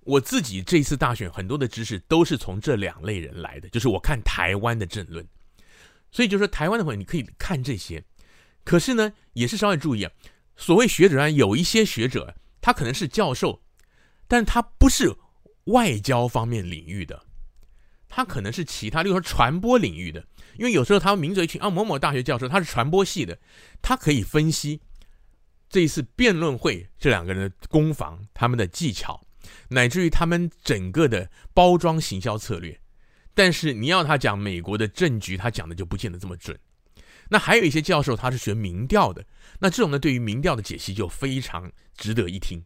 [0.07, 5.27] 我自己这次大选很多的知识都是从这两类人来的，就是我看台湾的政论，
[6.11, 8.01] 所以就说台湾的朋友你可以看这些，
[8.63, 10.11] 可是呢也是稍微注意啊，
[10.55, 13.61] 所谓学者啊，有一些学者他可能是教授，
[14.29, 15.13] 但他不是
[15.65, 17.25] 外交方面领域的，
[18.07, 20.25] 他可能是其他，例如说传播领域的，
[20.57, 23.37] 因为有时候他们名嘴群啊某某大学教授他是传播系的，
[23.81, 24.79] 他可以分析
[25.69, 29.26] 这一次辩论会这两个人的攻防他们的技巧。
[29.69, 32.79] 乃至于他们整个的包装行销策略，
[33.33, 36.57] 但是你要他讲美国的政局，他讲的就不见得这么准。
[37.29, 39.25] 那还有一些教授他是学民调的，
[39.59, 42.63] 那这种呢，对于民调的解析就非常值得一听。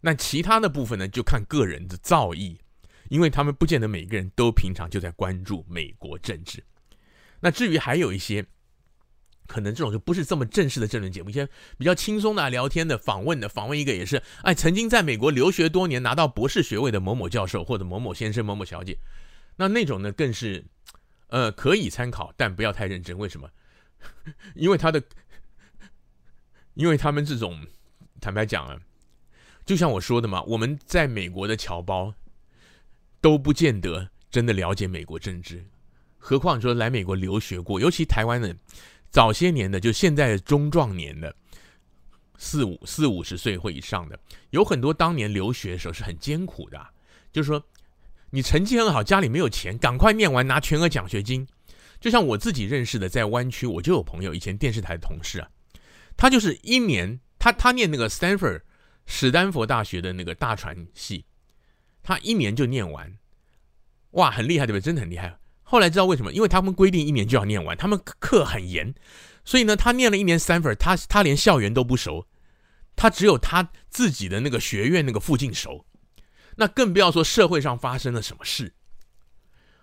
[0.00, 2.58] 那其他的部分呢，就看个人的造诣，
[3.08, 6.64] 因为他们不见得每个人都平常就在关注美国政治。
[7.40, 8.46] 那至于还有一些。
[9.50, 18.96] 可能这种就不是这么正式的政论节目，一些比较轻松的、聊天的、访问的，访问一个也是，哎，曾经在美国留学多年，拿到博士学位的某某教授或者某某先生、某某小姐，
[19.56, 20.64] 那那种呢更是，
[21.26, 23.18] 呃，可以参考，但不要太认真。
[23.18, 23.50] 为什么？
[24.54, 25.02] 因为他的
[26.74, 27.66] 因为他们这种
[28.20, 28.78] 坦白讲啊，
[29.66, 32.14] 就像我说的嘛，我们在美国的侨胞
[33.20, 35.66] 都不见得真的了解美国政治，
[36.18, 38.56] 何况说来美国留学过，尤其台湾的
[39.10, 41.34] 早些年的，就现在中壮年的
[42.38, 44.18] 四五四五十岁或以上的，
[44.50, 46.80] 有很多当年留学的时候是很艰苦的，
[47.32, 47.62] 就是说
[48.30, 51.46] 你成绩很好，家里没有钱，赶快念完拿全额奖学金。
[52.00, 55.50] 就像我自己认识的，在湾区我就有朋友，以前电视台的同事啊，
[56.16, 58.62] 他就是一年，他他念那个 Stanford
[59.04, 61.26] 史丹佛大学的那个大传系，
[62.02, 63.18] 他一年就念完，
[64.12, 64.80] 哇，很厉害对不对？
[64.80, 65.36] 真的很厉害。
[65.70, 66.32] 后来知道为什么？
[66.32, 68.92] 因为他们规定一年就要念完，他们课很严，
[69.44, 72.26] 所以呢，他念了一年 Stanford，他他连校园都不熟，
[72.96, 75.86] 他只有他自己的那个学院那个附近熟，
[76.56, 78.74] 那更不要说社会上发生了什么事。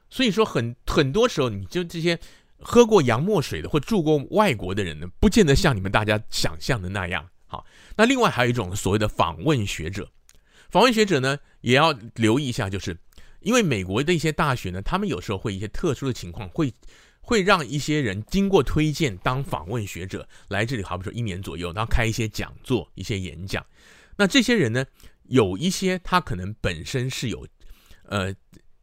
[0.09, 2.19] 所以说很，很很多时候，你就这些
[2.59, 7.25] 喝过洋墨水的或住过外国的人呢，不见得像你们大家想象的那样。
[7.45, 10.11] 好，那另外还有一种所谓的访问学者，
[10.69, 12.97] 访问学者呢，也要留意一下，就是
[13.47, 16.73] 因为美国的一些大学呢，他们有时候会一些特殊的情况，会
[17.21, 23.65] 会让一些人经过推荐当访问学者来这里，好比说一年左右，然后开一些讲座、一些演讲。
[24.17, 24.85] 那这些人呢，
[25.29, 27.47] 有一些他可能本身是有，
[28.03, 28.35] 呃。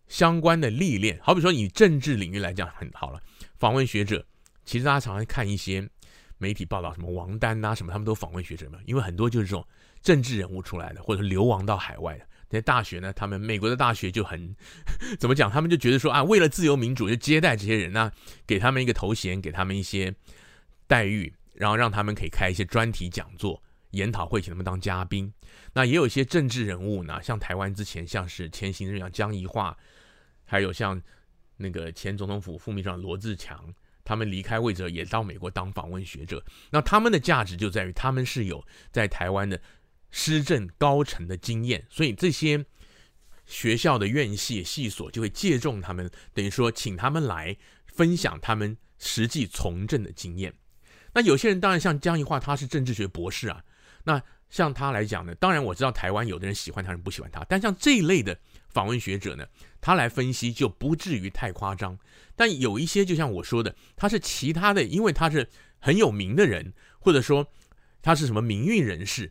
[0.06, 3.18] 相关的历练，好比说以政治领域来讲，很好了。
[3.58, 4.24] 访问学者，
[4.64, 5.88] 其实大家常常看一些
[6.36, 8.78] 媒体报道，什么王丹啊什么，他们都访问学者嘛。
[8.84, 9.66] 因为很多就是这种
[10.02, 12.26] 政治人物出来的，或者流亡到海外的。
[12.54, 14.54] 这些大学呢，他们美国的大学就很
[15.18, 15.50] 怎么讲？
[15.50, 18.12] 他们就觉得说啊，为了自由民主，就接待这些人呢，
[18.46, 20.14] 给他们一个头衔，给他们一些
[20.86, 25.32] 待遇，然后让他们可以开一些专题讲座、研讨会，请他们当嘉宾。
[25.72, 29.76] 那也有一些政治人物呢，像台湾之前像是前行政长江宜桦。
[30.46, 31.00] 还有像
[31.56, 36.44] 那个前总统府副秘书长罗志强，他们离开位置也到美国当访问学者。
[36.70, 39.58] 那他们的价值就在于他们是有在台湾的
[40.16, 42.64] 施政高层的经验，所以这些
[43.46, 50.54] 学校的院系系所就会借重他们，等于说请他们来分享他们实际从政的经验。
[51.14, 53.64] 那有些人当然像江宜樺，他是政治学博士啊。
[54.04, 58.38] 那像他来讲呢，当然我知道台湾有的人喜欢他，人不喜欢他，但像这一类的。
[58.68, 59.46] 访问学者呢，
[59.80, 61.96] 他来分析就不至于太夸张，
[62.34, 65.48] 但有一些就像我说的，他是其他的，因为他是
[65.78, 67.46] 很有名的人，或者说
[68.02, 69.30] 他是什么名誉人士，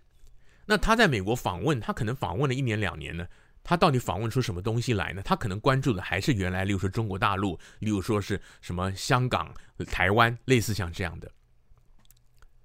[0.65, 3.27] 那他在美国访问，他可能访问了一年两年呢，
[3.63, 5.21] 他到底访问出什么东西来呢？
[5.23, 9.53] 他可能关注的还是原来，例如说中国大陆，例如说是什么香港、
[9.87, 11.31] 台湾，类似像这样的。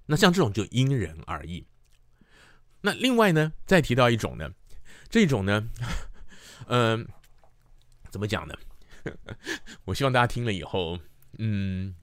[0.05, 1.65] 那像这种就因人而异。
[2.81, 4.49] 那另外呢，再提到一种呢，
[5.09, 5.69] 这种呢。
[6.67, 7.05] 嗯、呃，
[8.09, 8.55] 怎么讲呢？
[9.85, 10.99] 我希望大家听了以后，
[11.37, 11.95] 嗯，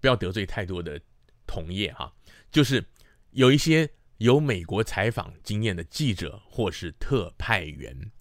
[0.00, 1.00] 不要得罪太多的
[1.46, 2.12] 同业哈。
[2.50, 2.84] 就是
[3.30, 3.88] 有一些
[4.22, 8.12] 有美国采访经验的记者或是特派员，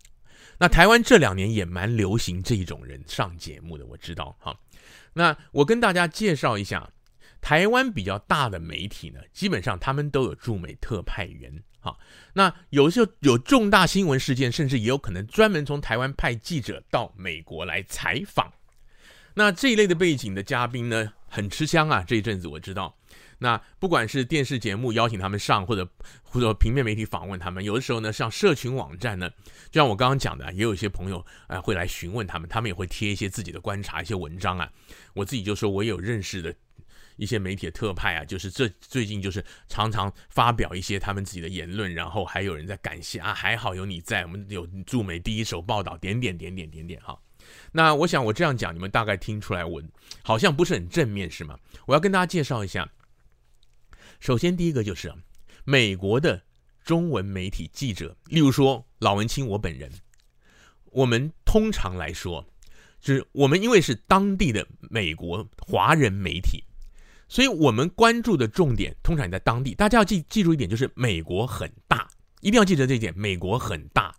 [0.57, 4.59] 那台湾这两年也蛮流行这一种人上节目的，我知道哈。
[5.13, 6.89] 那我跟大家介绍一下，
[7.39, 11.63] 台湾比较大的媒体呢，基本上他们都有驻美特派员。
[11.79, 11.99] 好，
[12.33, 18.51] 那有时候有重大新闻事件，甚至也有可能专门从台湾派记者到美国来采访。
[19.35, 22.03] 那这一类的背景的嘉宾呢，很吃香啊。
[22.07, 22.97] 这一阵子我知道，
[23.41, 25.89] 那不管是电视节目邀请他们上，或者
[26.21, 29.27] 或者平面媒体访问他们，有的时候呢，像社群网站呢，
[29.71, 34.71] 就像我刚刚讲的，也有一些朋友啊会来询问他们，他们也会贴一些自己的观察、一些文章啊。
[35.15, 36.53] 我自己就说，我也有认识的。
[37.17, 47.15] 一些媒体的特派啊，就是这最近就是常常发表一些他们自己的言论，然后还有人在感谢啊，还好有你在，我们有驻美第一手报道，点点点点点点哈。
[47.73, 49.83] 那我想我这样讲，你们大概听出来，我
[50.23, 51.59] 好像不是很正面是吗？
[51.85, 52.89] 我要跟大家介绍一下。
[54.21, 55.11] 首先第一个就是
[55.65, 56.43] 美国的
[56.83, 59.91] 中文媒体记者，例如说老文青我本人，
[60.85, 62.47] 我们通常来说，
[63.01, 66.63] 就是我们因为是当地的美国华人媒体。
[67.27, 72.07] 所以我们关注的重点通常也在当地，大家要记记住一点，就是美国很大，
[72.41, 73.11] 一定要记得这一点。
[73.17, 74.13] 美国很大，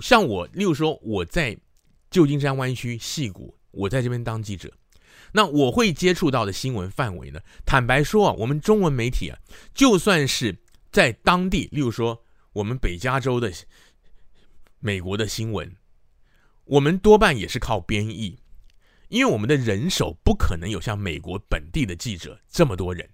[0.00, 1.56] 像我，例如说我在
[2.10, 4.72] 旧金山湾区矽谷，我在这边当记者，
[5.32, 7.40] 那我会接触到的新闻范围呢？
[7.64, 9.38] 坦白说啊，我们中文媒体啊，
[9.74, 10.56] 就算是
[10.90, 13.52] 在当地，例如说我们北加州的
[14.78, 15.76] 美国的新闻，
[16.64, 18.38] 我们多半也是靠编译。
[19.08, 23.08] 因为我们的人手不可能有像美国本地的记者这么多人，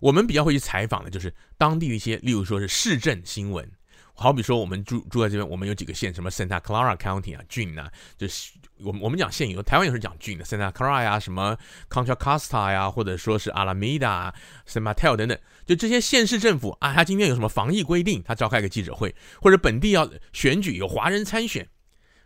[0.00, 3.70] 我们比较会去采访的就是当地的一些，例如说是市政新闻，
[4.14, 11.56] 好比说我们住住在这边，我们有几个县，什么 Santa Clara County 啊，郡啊，就是我们我们讲县有，台湾有时候讲郡的，Santa Clara 呀，什么
[11.88, 14.32] Contra Costa 呀，或者说是 Alameda、
[14.66, 21.68] San Mateo 等等，就这些县市政府啊，他今天有什么防疫规定，他召开个记者会，或者本地要选举有华人参选，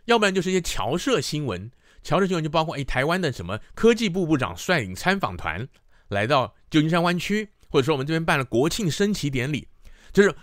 [0.05, 1.71] 要不然就是一些侨社新闻，
[2.03, 5.67] 侨社新闻就包括哎，台湾的什么科技部部长率领参访团
[6.09, 7.49] 来到旧金山湾区。
[7.73, 9.67] 或者说我们这边办了国庆升旗典礼，
[10.11, 10.35] 就是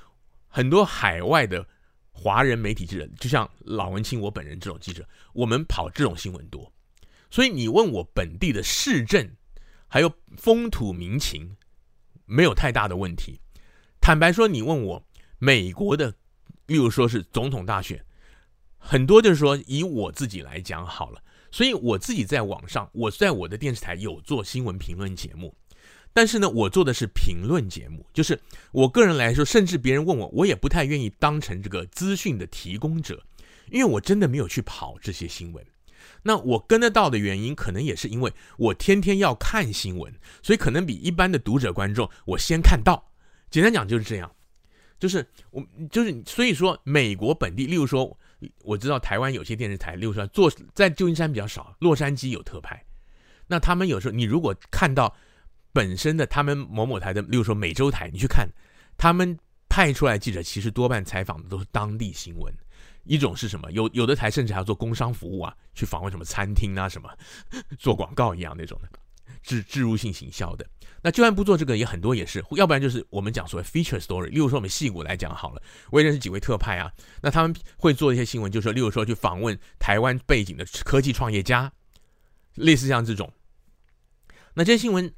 [0.49, 1.65] 很多海外的
[2.23, 6.71] 华人媒体记者，就像老文青我本人这种记者，我们跑这种新闻多。
[7.31, 9.27] 所以你问我本地的市政
[9.89, 11.57] 还有风土民情，
[12.27, 13.41] 没有太大的问题。
[14.03, 15.03] 坦白说，你问我
[15.39, 16.15] 美国的，
[16.67, 18.05] 例如说是总统大选，
[18.77, 21.23] 很多就是说以我自己来讲好了。
[21.51, 25.57] 所以我自己在网上，我在我的电视台有做新闻评论节目。
[26.13, 28.41] 但是呢，我做的是评论节目，就是
[28.73, 33.23] 我个人来说，甚至别人问我，我也不太愿意当成这个资讯的提供者，
[33.71, 35.65] 因为我真的没有去跑这些新闻。
[36.25, 43.13] 那我跟得到的原因，可能也是因为我天天要看新闻，所以可能比一般的读者观众我先看到。
[43.49, 44.31] 简单讲就是这样，
[44.99, 48.19] 就是我就是所以说，美国本地，例如说，
[48.65, 52.85] 我知道台湾有些电视台，例如说做在旧金山比较少，洛杉矶有特派，
[53.47, 55.17] 那他们有时候你如果看到。
[55.73, 58.49] 本身的他们某某台的，例如说美洲台，你去看，
[58.97, 62.53] 他们派出来记者，其实多半采访的都是当地新闻。
[63.05, 63.71] 一种是什么？
[63.73, 67.09] 有有的台甚至还要做工商服务啊，去访问什么餐厅啊，什么
[67.79, 68.89] 做广告一样那种的，
[69.43, 70.67] 置置入性行销的。
[71.03, 74.27] 那就算不做这个，也很多也是，要不然就是我们讲所谓 feature story。
[74.27, 81.73] 例如说我们戏骨来讲好了，我也认识几位特派啊，那他们会做一些新闻，就是说，例如说去访问台湾背景的科技创业家，
[82.57, 83.33] 类似像这种。
[84.53, 85.13] 那这些新闻。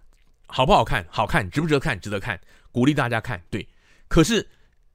[0.54, 1.02] 好不好看？
[1.10, 1.98] 好看，值不值得看？
[1.98, 2.38] 值得看，
[2.70, 3.42] 鼓励大家看。
[3.48, 3.66] 对，
[4.06, 4.46] 可是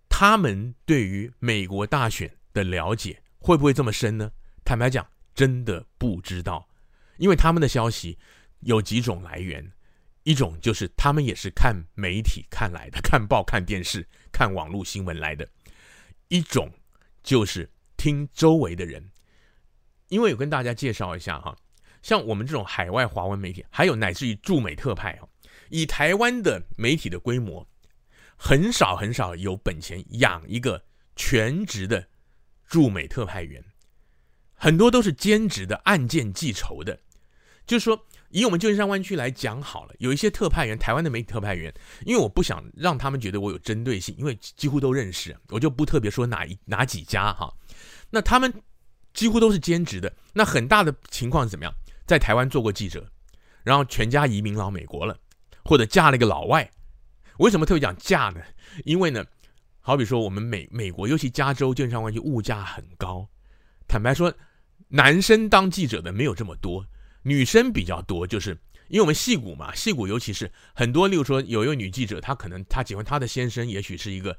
[0.08, 4.32] 他们对于美国大选的了解会不会这么深呢？
[4.63, 6.70] 坦白讲，真的不知道，
[7.17, 8.20] 因为他们的消息
[8.60, 9.72] 有几种来源，
[10.22, 15.43] 一种就是他们也是看媒体看来的，看报、看电视、看网络新闻来的；
[16.28, 16.72] 一种
[17.24, 17.67] 就是
[17.98, 19.10] 听周围的人，
[20.10, 21.58] 因为有跟大家介绍一下哈，
[22.04, 25.28] 像我们这种海外华文媒体，还有乃至于驻美特派哦
[25.69, 27.67] 以台湾的媒体的规模，
[28.36, 30.84] 很少很少有本钱养一个
[31.15, 32.08] 全职的
[32.65, 33.63] 驻美特派员，
[34.53, 36.99] 很多都是兼职的案件记仇的。
[37.65, 41.73] 就是说，以我们旧金山湾区来讲好了，有一些特派员，台湾的媒体特派员，
[42.06, 47.53] 因为我不想让他们觉得我有针对性，因为几乎都认识，我就不特别说哪一哪几家哈。
[48.10, 48.53] 那他们
[49.13, 51.73] 几乎都是兼职的，那很大的情况是怎么样？
[52.06, 53.06] 在台湾做过记者，
[53.63, 55.17] 然后全家移民到美国了。
[55.67, 56.71] 或者嫁了一个老外，
[57.38, 58.41] 为什么特别讲嫁呢？
[58.86, 59.23] 因为呢，
[59.82, 63.27] 好比说我们美美国，尤其加州、旧金山湾区物价很高。
[63.88, 64.34] 坦白说，
[64.88, 66.86] 男生当记者的没有这么多，
[67.21, 68.25] 女生比较多。
[68.25, 74.38] 就是因为我们矽谷嘛，矽谷尤其是很多，例如说有一位女记者，她可能她喜欢她的先生，也许是一个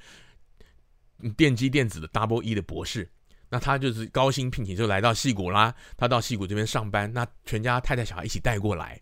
[1.36, 3.10] 电机电子的 Double E 的博士，
[3.50, 5.74] 那她就是高薪聘请就来到矽谷啦。
[5.96, 9.00] 她到矽谷这边上班，那全家太太小孩一起带过来。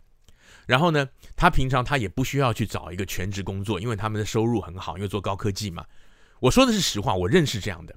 [0.67, 5.85] 然后呢，他平常他也不需要去找一个全职工作，因为他们的收入很好，因为做高科技嘛。
[6.41, 7.97] 我说的是实话，我认识这样的。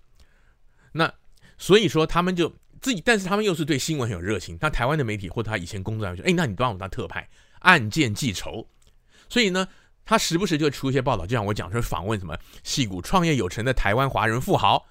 [0.92, 1.12] 那
[1.58, 2.48] 所以说他们就
[2.80, 4.58] 自己，但是他们又是对新闻很有热情。
[4.58, 7.28] 他台湾的媒体或他以前工作来说，哎，那你帮我当特派，
[7.60, 8.66] 案件记仇。
[9.28, 9.68] 所以呢，
[10.06, 14.86] 他时不时就出一些报道，就像我讲说访问什么戏骨创业有成的台湾华人富豪，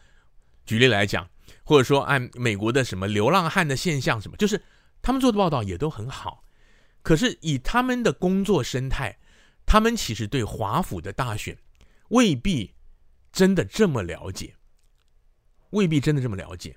[0.66, 1.28] 举例来讲，
[1.64, 4.60] 或者说按美国的什么流浪汉的现象什么，就是
[5.00, 6.44] 他们做的报道也都很好。
[7.08, 9.18] 可是以他们的工作生态，
[9.64, 11.56] 他们其实对华府的大选
[12.08, 12.74] 未必
[13.32, 14.56] 真的这么了解，
[15.70, 16.76] 未必真的这么了解。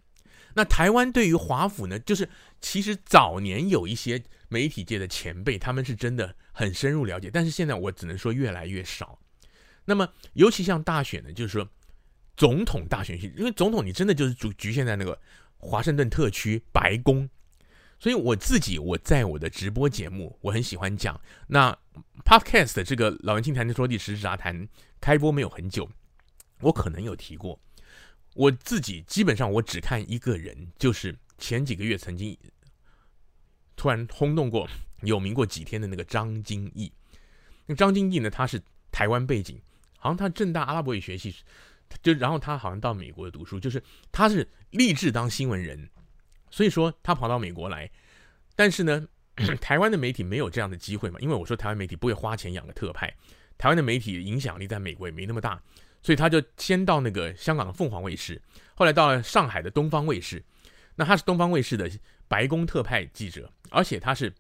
[0.54, 2.30] 那台湾对于华府呢，就是
[2.62, 9.20] 其实早年有一些媒体界的前辈，他们是真的很深入了解，但是现在我只能说越来越少。
[9.84, 11.70] 那么尤其像大选呢，就是说
[12.38, 15.20] 总统大选，因为总统你真的就是局局限在那个
[15.58, 17.30] 华盛顿特区白宫。
[18.02, 21.22] 所以我自己我在我的直播节目，我很喜欢讲。
[21.46, 21.78] 那
[22.26, 24.68] Podcast 这个老文青谈天说地时事杂谈
[25.00, 25.88] 开播没有很久，
[26.62, 27.60] 我可能有提过。
[28.34, 32.36] 我自己基本上我只看一个人，就是前几个月曾经
[33.76, 34.68] 突然轰动过、
[35.02, 36.92] 有名过几天的那个张金义。
[37.68, 38.60] 那张金义呢，他是
[38.92, 39.62] 台湾背景，
[40.00, 41.36] 好像他政大阿拉伯语学系，
[42.02, 45.88] 就然后他好像到美国读书，就是他是立志当新闻人。
[46.52, 47.90] 所以说他跑到美国来，
[48.56, 49.08] 但是呢，
[49.60, 53.12] 台湾的媒体没有这样的机会嘛，因为我说台湾媒体不会花钱养个特派，
[53.58, 55.60] 台湾的媒体影响力在美国也没那么大，
[56.04, 58.40] 所以他就先到那个香港的凤凰卫视，
[58.76, 60.44] 后来到了上海的东方卫视。
[60.96, 61.90] 那他是东方卫视的
[62.28, 64.32] 白宫特派记者，而且他是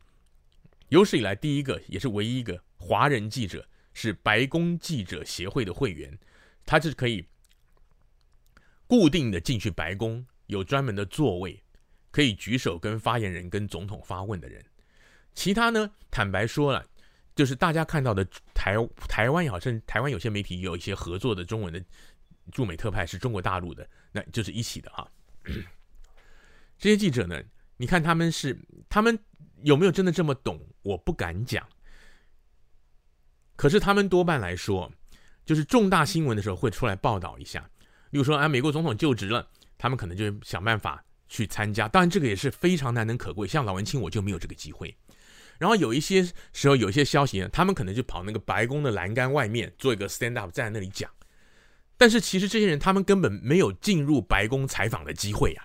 [0.89, 6.19] 有史以来第一个，也是唯一一个华人记者，是白宫记者协会的会员。
[6.65, 7.25] 他是可以
[8.85, 11.60] 固定的进去白宫，有专门的座位，
[12.11, 14.63] 可以举手跟发言人、跟总统发问的人。
[15.33, 16.85] 其他呢，坦白说了，
[17.35, 18.75] 就是大家看到的台
[19.07, 21.81] 台湾也好，甚至台湾有些媒体有一些合作的中文的
[22.51, 25.09] 驻美特派是中国大陆的，那就是一起的哈。
[26.77, 27.41] 这些记者呢，
[27.77, 28.59] 你看他们是
[28.89, 29.17] 他们
[29.63, 30.59] 有没有真的这么懂？
[30.81, 31.65] 我不敢讲。
[33.55, 34.91] 可是他们多半来说，
[35.45, 37.69] 就是重大新闻的时候会出来报道一下。
[38.09, 39.47] 例如说啊，美国总统就职了，
[39.77, 41.87] 他们可能就想办法去参加。
[41.87, 43.47] 当然，这个也是非常难能可贵。
[43.47, 44.93] 像老文青，我就没有这个机会。
[45.57, 46.21] 然后有一些
[46.51, 51.09] 时候，有一些消息呢，他们可能就跑那个白宫的栏杆外面做一个 stand up，站在那里讲。
[51.97, 55.63] 但是其实这些人，他们根本没有进入白宫采访的机会啊，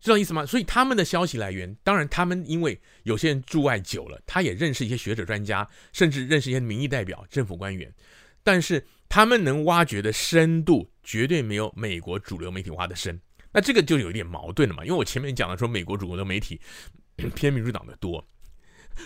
[0.00, 0.46] 知道意思吗？
[0.46, 7.94] 所以他们的消息来源，当然他们因为有些人驻外久了，他也认识一些学者专家，甚至认识一些民意代表、政府官员，
[8.42, 8.86] 但是。
[9.12, 13.20] 他们能挖掘的深度绝对没有美国主流媒体挖的深，
[13.52, 14.84] 那这个就有一点矛盾了嘛。
[14.84, 16.60] 因为我前面讲了说美国主流的媒体
[17.34, 18.24] 偏民主党的多，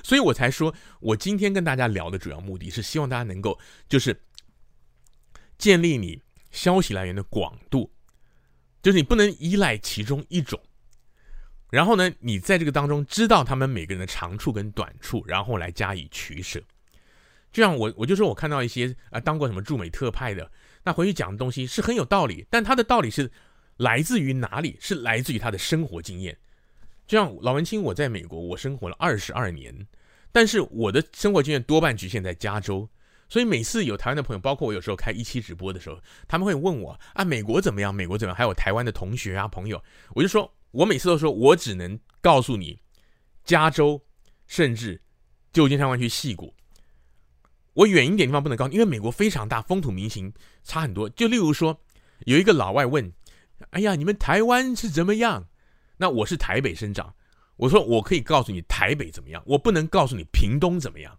[0.03, 4.23] 所以我才说我今天跟大家聊的主要目的是希望大家能够就是
[5.59, 6.21] 建立你
[6.51, 7.91] 消息来源的广度，
[8.83, 10.61] 就是你不能依赖其中一种，
[11.71, 16.63] 然后呢，你在这个当中知道他们每个人的长处跟短处，然后来加以取舍。
[17.53, 20.51] 就像我，我就说我看到一些啊，当过什么驻美特派的，
[20.83, 23.31] 那回去讲的东西是很有道理，但他的道理是
[23.77, 24.77] 来自于哪里？
[24.81, 26.37] 是来自于他的生活经验。
[27.07, 29.87] 就像老文青，我在美国，我生活了二十二年，
[30.33, 32.89] 但是我的生活经验多半局限在加州，
[33.29, 37.95] 所以每次有台湾的朋友，包括我有时候开一期直播的时候，他们会问我啊，美国怎么样？
[37.95, 38.37] 美国怎么样？
[38.37, 39.83] 还有台湾的同学啊朋友，
[40.15, 42.81] 我就说，我每次都说我只能告诉你，
[43.45, 44.01] 加州，
[44.47, 45.03] 甚至
[45.53, 46.55] 旧金山湾区细谷。
[47.75, 51.09] 我远一点地方不能告诉你，因为美国非常大，风土民情差很多。
[51.11, 51.79] 就例如说，
[52.21, 53.13] 有一个老外问
[53.75, 55.47] ：“哎呀，你们台湾是怎么样？”
[55.99, 57.15] 那我是台北生长，
[57.57, 61.19] 我说我可以告诉你台北怎么样，我不能告诉你屏东怎么样。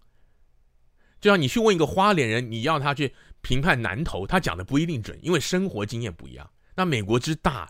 [1.21, 6.49] 就像你去问一个花莲人，你要他去评判南投，他讲的不一定准，因为生活经验不一样。
[6.75, 7.69] 那美国之大，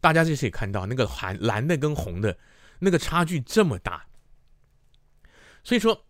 [0.00, 2.36] 大家这次也看到那个蓝蓝的跟红的
[2.78, 4.04] 那个差距这么大，
[5.62, 6.04] 所以说。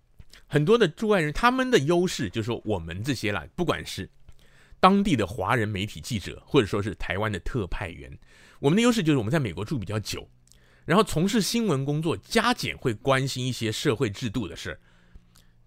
[0.47, 4.09] 很多的驻外人，他们的优势就是说，我们这些啦，不管是
[4.85, 8.19] 当地的华人媒体记者，或者说是台湾的特派员，
[8.59, 10.29] 我们的优势就是我们在美国住比较久，
[10.85, 14.79] 然后从事新闻工作，加减会关心一些社会制度的事。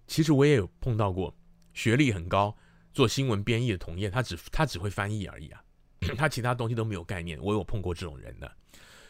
[0.06, 1.36] 其实我也有碰到过
[1.74, 2.56] 学历很高、
[2.92, 5.60] 做新闻编译的同业，他只他只会翻译而已啊，
[6.16, 7.36] 他其他东西都没有概念。
[7.42, 8.48] 我有碰过这种人的，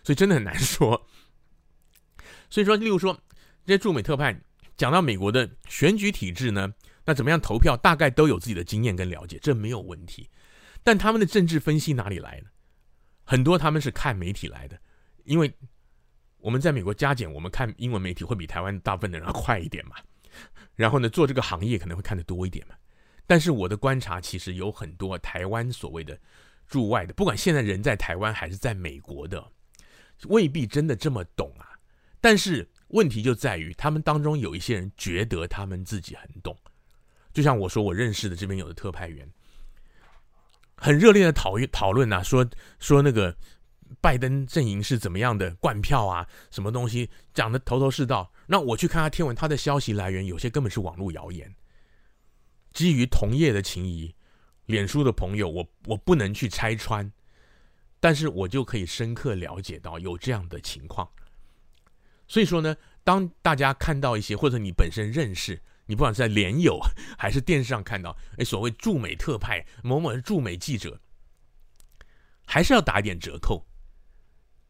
[0.02, 1.06] 所以真的很难说。
[2.48, 3.12] 所以说，例如说
[3.66, 4.40] 这些驻美特派。
[4.78, 6.72] 讲到美国的选举体制呢，
[7.08, 10.28] 那怎么样投票，大概都有自己的经验跟了解，这没有问题。
[10.84, 12.50] 但他们的政治分析哪里来呢？
[13.24, 14.78] 很多他们是看媒体来的，
[15.24, 15.50] 因为
[16.36, 19.96] 我们在美国加减，我们看英文媒体会比台湾大部分的人要快一点嘛。
[20.74, 22.74] 然后呢，做这个行业可能会看得多一点嘛。
[23.26, 26.20] 但是我的观察，其实有很多台湾所谓的
[26.66, 29.50] 驻外的，不管现在人在台湾还是在美国的，
[30.26, 31.72] 未必真的这么懂啊。
[32.20, 32.68] 但是。
[32.92, 36.56] 问题就在于，他们当中有一些人觉得他们自己很懂，
[37.38, 39.30] 就像我说，我认识的这边有的特派员，
[40.74, 42.44] 很热烈的讨论讨论啊，说
[42.80, 43.32] 说那个
[44.00, 48.32] 拜登阵营是怎么样的灌票啊，什么东西讲的头头是道。
[48.48, 51.54] 那我去看他天文，他的消息来源有些根本是网络谣言，
[52.72, 54.12] 基于同业的情谊，
[54.66, 57.08] 脸书的朋友，我我不能去拆穿，
[58.00, 61.08] 但是我就可以深刻了解到有这样的情况。
[62.26, 66.78] 所以说呢，当大家看到一些，或者你本身认识，你不管是在联友
[67.16, 71.00] 还是电视上看到，哎，所谓驻美特派某某的驻美记者，
[72.46, 73.66] 还是要打一点折扣。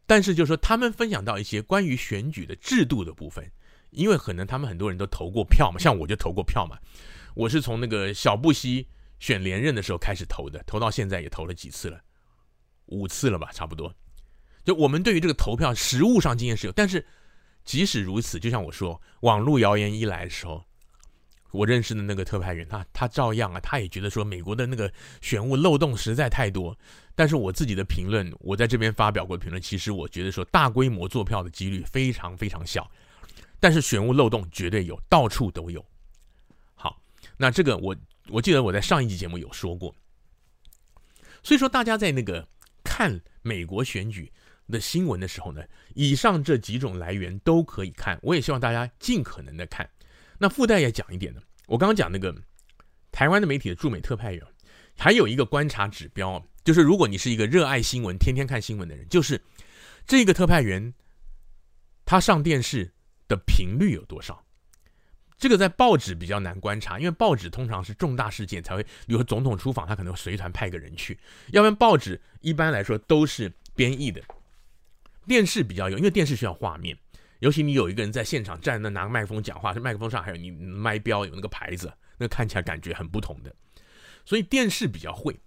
[0.07, 3.51] 但是就是说，他们分享到一些关于选举的制度的部分，
[3.89, 6.79] 因为可能他们很多人都投过票嘛，像我就投过票嘛，
[7.35, 8.87] 我是从那个小布希
[9.19, 12.01] 选连任的时候开始投的，投到现在也投了几次了，
[12.85, 13.93] 五次了吧，差不多。
[14.63, 17.05] 就我们对于这个投票实物上经验是有，但是。
[17.65, 20.65] 即使如此，就像我说，网络谣言一来的时候，
[21.51, 24.91] 我认识的那个特派员，他他照样啊，他也觉得说美国的那个
[25.21, 26.77] 选务漏洞实在太多。
[27.15, 32.89] 但是我自己的评论，我在这边发表过评论，其实我觉得说大规模作票的几率非常非常小，
[33.59, 35.83] 但是选务漏洞绝对有，到处都有。
[36.75, 37.01] 好，
[37.35, 37.95] 那这个我
[38.29, 39.93] 我记得我在上一集节目有说过，
[41.43, 42.47] 所以说，大家在那个
[42.83, 44.31] 看美国选举
[44.69, 45.63] 的新闻的时候呢，
[45.95, 48.17] 以上这几种来源都可以看。
[48.21, 49.89] 我也希望大家尽可能的看。
[50.39, 52.35] 那附带也讲一点呢，我刚刚讲那个
[53.11, 54.43] 台湾的媒体的驻美特派员，
[54.97, 59.41] 还有一个观察指标，就是如果你是一个热爱新闻、天天看新闻的人，就是
[60.07, 60.93] 这个特派员
[62.05, 62.91] 他上电视
[63.27, 64.43] 的频率有多少。
[65.37, 71.17] 这个在报纸比较难观察，因为报纸通常是重大事件才会，比如说总统出访，他可能随团派个人去，
[71.51, 74.21] 要不然报纸一般来说都是编译的。
[75.27, 76.97] 电视比较有，因为电视需要画面，
[77.39, 83.53] 尤其你有一个人在现场站那拿个麦克风讲话，这麦克风上还有你麦标有那个牌子，那看起来感觉很不同的，
[84.23, 85.39] 所以电视比较会。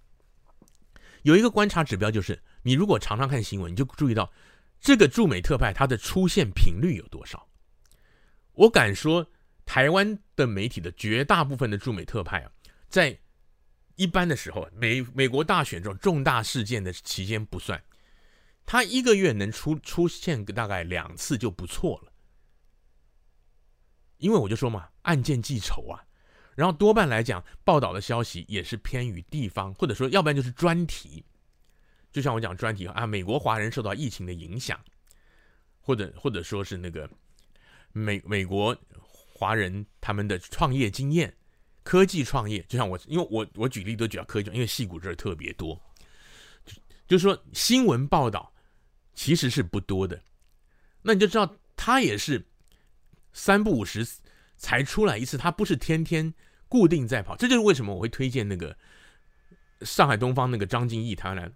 [1.22, 4.32] 有一个观察指标就是，你如果常常看新闻，你就注意到
[4.80, 7.48] 这个驻美特派他的出现频率有多少。
[8.52, 9.26] 我敢说。
[9.64, 12.50] 台湾的媒体的绝大部分的驻美特派啊，
[12.88, 13.16] 在
[13.94, 17.80] 一般的时候，美美国大选这种重大事件的期间不算，
[18.64, 22.12] 他一个月能出出现个大概两次就不错了。
[24.18, 26.04] 因为我就说嘛，案件记仇啊，
[26.54, 31.24] 然后多半来讲报道的消息也是偏于地方，或者说要不然就是专题，
[32.12, 34.78] 就像我讲专题啊，美国华人受到疫情的影响，
[35.80, 37.10] 或者或者说是那个
[37.92, 38.76] 美美国。
[39.34, 41.34] 华人他们的创业经验，
[41.82, 45.74] 科技创业，就像我，因为我我举例都举到科技，因为戏骨这儿特别多，
[46.64, 48.51] 就就是说新闻报道
[49.14, 50.22] 其实是不多的，
[51.02, 52.46] 那你就知道他也是
[53.32, 54.06] 三不五时
[54.56, 56.32] 才出来一次，他不是天天
[56.68, 58.76] 固定在跑，这就是为什么我会推荐那个
[59.82, 61.52] 上海东方那个张金义他呢，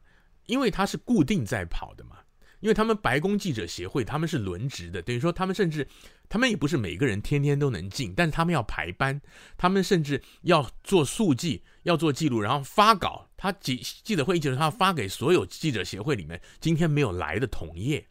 [0.46, 2.18] 因为他是固定在跑的嘛。
[2.60, 5.86] 因为他们白宫记者协会，他们是轮值的，等于说他们甚至，
[6.28, 9.20] 他们也不是每个人天天都能进，但是他们要排班，
[9.58, 13.28] 他们甚至要做速记，要做记录，然后发稿。
[13.36, 18.06] 他记记者会议就是他发给所有记者协会里面今天没有来的同业，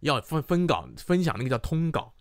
[0.00, 2.12] 要分分稿分享那个叫通稿。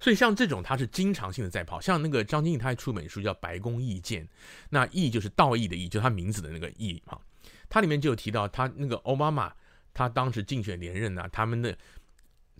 [0.00, 4.24] 所以像这种他是经常性的在跑，像那个张经义他还出本书叫《白宫意见》，
[4.70, 7.20] 那意就是道义的义，就他名字的那个义哈，
[7.68, 9.52] 他里面就有提到他那个奥巴马。
[9.94, 11.78] 他当时竞选连任啊，他们的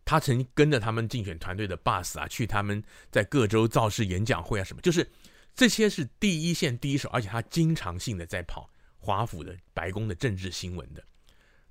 [0.05, 5.07] 他曾跟着他们竞选团队的 bus 啊，去他们在各州造势演讲会啊什么，就是
[5.53, 11.05] 这些是第一线第一手，而且他经常性的在跑华府的白宫的政治新闻的。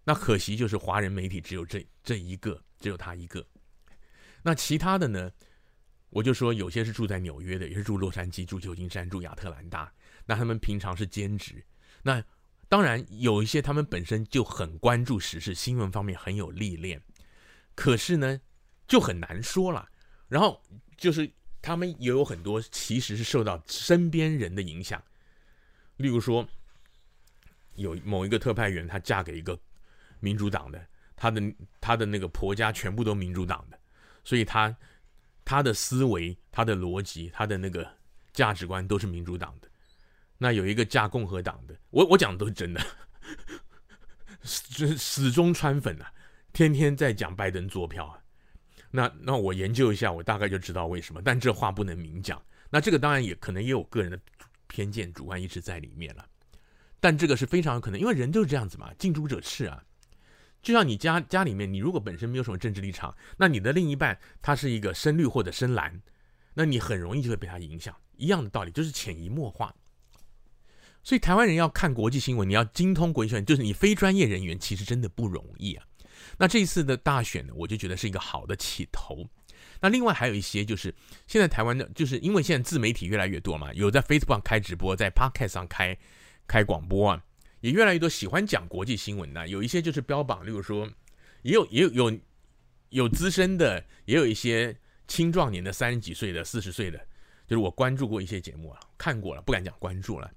[0.04, 3.46] 那可惜就是华人媒体只有这这一个，只有他一个。
[4.42, 5.32] 那其他的呢，
[6.10, 9.90] 我就说有些是住在纽约的，也是住洛杉矶、住旧金山、住亚特兰大，
[10.26, 11.64] 那他们平常是兼职，
[12.02, 12.22] 那。
[12.74, 17.00] 当然，有一些他们本身就很关注时事新闻方面很有历练，
[17.76, 18.42] 可是呢，
[18.88, 19.88] 就很难说了。
[20.28, 20.60] 然后
[20.98, 25.00] 就是他们也有很多其实是受到身边人的影响，
[25.98, 26.48] 例如说，
[27.76, 29.60] 有某一个特派员，她嫁给一个
[30.20, 30.84] 民主党的，
[31.16, 33.80] 她的她的那个婆家全部都民主党的，
[34.24, 34.76] 所以她
[35.46, 37.88] 她的思维、她的逻辑、她的那个
[38.32, 39.70] 价值观都是民主党的。
[40.38, 42.82] 那有一个嫁共和党的，我我讲的都是真的，
[44.44, 46.12] 死死忠川粉啊，
[46.52, 48.20] 天天在讲拜登做票啊。
[48.92, 51.22] 那那我研究一下，我大概就知道为什么。
[51.24, 52.42] 但这话不能明讲。
[52.70, 54.20] 那这个当然也可能也有个人的
[54.68, 56.26] 偏见、主观意识在里面了。
[57.00, 59.84] 但这个是非常有可能，因为人就是这样子嘛，近朱者赤啊。
[60.62, 66.02] 就像你家家里面，你如果本身没有什么政治立场，那你的另一半他是一个深绿或者深蓝，
[66.54, 67.96] 那你很容易就会被他影响。
[68.16, 69.74] 一样的道理，就是潜移默化。
[71.04, 75.86] 所以台湾人要看国际新闻，你要精通国际新闻，就是你非专业人员其实真的不容易啊。
[76.38, 79.28] 那这一次的大选呢，我就觉得是一个好的起头。
[79.82, 80.94] 那另外还有一些就是
[81.28, 85.98] 现在台湾的，就是因为现在自媒体越来越多嘛，有在 Facebook 上开直播，在 Podcast 上开
[86.48, 87.24] 开广播啊，
[87.60, 90.90] 也越来越多喜欢讲国际新闻的，有一些就是标榜，例如说
[91.42, 92.20] 也有也有有
[92.90, 94.74] 有资深的，也有一些
[95.08, 96.98] 青壮年的三十几岁的、四十岁的，
[97.46, 100.32] 就是我关注过一些节目啊，看过了，不敢讲关注了。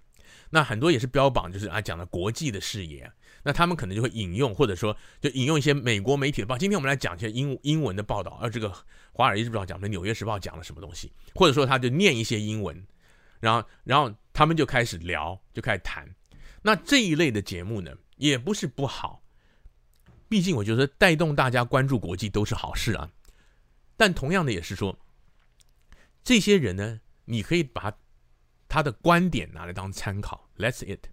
[0.50, 3.10] 那很多也是标榜，就是啊讲的国际的视野，
[3.42, 6.56] 那他们可能就会引用，或者说就引用一些美国媒体的报。
[6.56, 8.70] 今天我们来讲一些英英文的报道，而这个
[9.12, 12.86] 《华尔街日报》讲的《纽约时报》讲了什么东西，或者说他就念一些英文，
[13.40, 16.08] 然后然后他们就开始聊，就开始谈。
[16.62, 19.22] 那这一类的节目呢，也不是不好，
[20.28, 23.10] 毕竟我觉得带动大家关注国际都是好事啊。
[23.96, 24.98] 但同样的也是说，
[26.22, 27.96] 这些人呢，你可以把他。
[28.76, 31.06] 他的观点拿来当参考，That's it，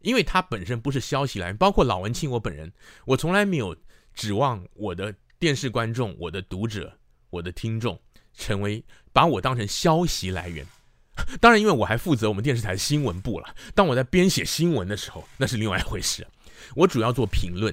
[0.00, 2.72] 因为他本身不是消息来源，包括老文青我本人，
[3.04, 3.76] 我从来没有
[4.12, 6.98] 指望我的电视观众、我的读者、
[7.30, 7.96] 我的听众
[8.34, 10.66] 成为把我当成消息来源。
[11.40, 13.54] 当然，因为我还负责我们电视台新闻部了。
[13.72, 16.26] 当我在编写新闻的时候，那是另外一回事。
[16.74, 17.72] 我主要做评论，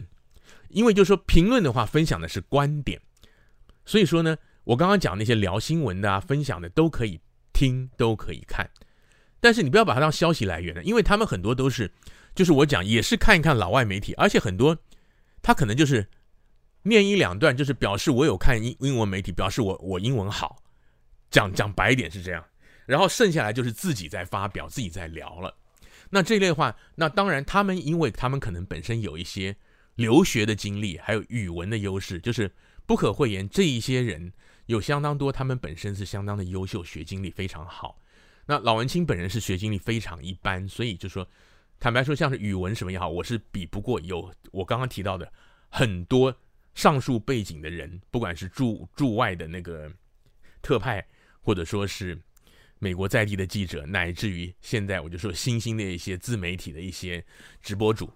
[0.70, 3.02] 因为就是说评论的话，分享的是观点。
[3.84, 7.20] 所以说呢，我刚刚讲那些聊新闻的啊，分享的都可以
[7.52, 8.70] 听，都可以看。
[9.40, 11.92] 但是你不要把它当消息来源了，因为他们很多都是，
[12.36, 14.78] 就是我讲也是看一看老外媒体，而且很多
[15.42, 16.08] 他可能就是
[16.84, 20.64] 念一两段，就是表示我有看英英文媒体，表示我我英文好。
[21.30, 22.42] 讲讲白一点是这样，
[22.86, 25.54] 然后剩下来就是自己在发表，自己在聊了。
[26.10, 29.58] 那这类话，那当然他们因为他们可能本身有一些
[29.96, 32.50] 留学的经历，还有语文的优势，就是
[32.86, 34.32] 不可讳言，这一些人
[34.68, 38.00] 有相当多，他们本身是相当的优秀，学经历非常好。
[38.48, 41.28] 那老文青本人是学经历非常一般，所以就说
[41.80, 45.32] 坦白说，像是语文什么也好，我是比不过有我刚刚提到的
[45.70, 46.36] 很多
[46.74, 49.92] 上述背景的人，不管是驻驻外的那个
[50.62, 51.06] 特派。
[51.40, 52.20] 或者说是
[52.78, 57.24] 美国在地的记者，乃至于现在我就说新兴的一些自媒体的一些
[57.62, 58.12] 直播主，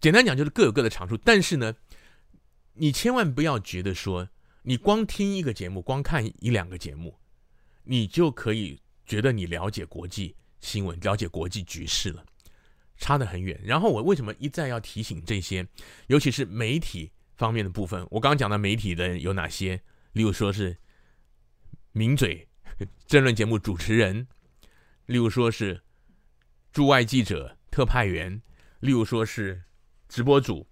[0.00, 1.18] 简单讲就是各有各的长处。
[1.18, 1.74] 但是呢，
[2.72, 4.26] 你千万不要觉得说
[4.62, 7.14] 你光听一个节目，光看一两个节目，
[7.84, 12.24] 你就可以觉得你了解国际新闻、了解国际局势了，
[12.96, 13.60] 差得很远。
[13.64, 15.66] 然后我为什么一再要提醒这些，
[16.08, 18.06] 尤其是媒体方面的部分？
[18.10, 19.80] 我刚刚讲的媒体的有哪些？
[20.12, 20.76] 例如说是。
[21.96, 22.48] 名嘴、
[23.06, 24.26] 争论节目主持人，
[25.06, 25.80] 例如说是
[26.72, 28.42] 驻外记者、特派员，
[28.80, 29.62] 例如说是
[30.08, 30.66] 直播主。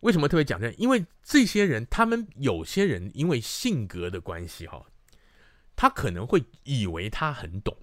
[0.00, 0.72] 为什么特别讲这？
[0.72, 4.84] 因为这些人，他们有些人因为性格的关系，哈，
[5.76, 7.76] 他可能会以为他很懂。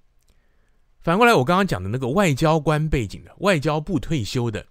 [1.00, 4.68] 反过来，我刚刚讲的那个外交官背景的、外交部退休的，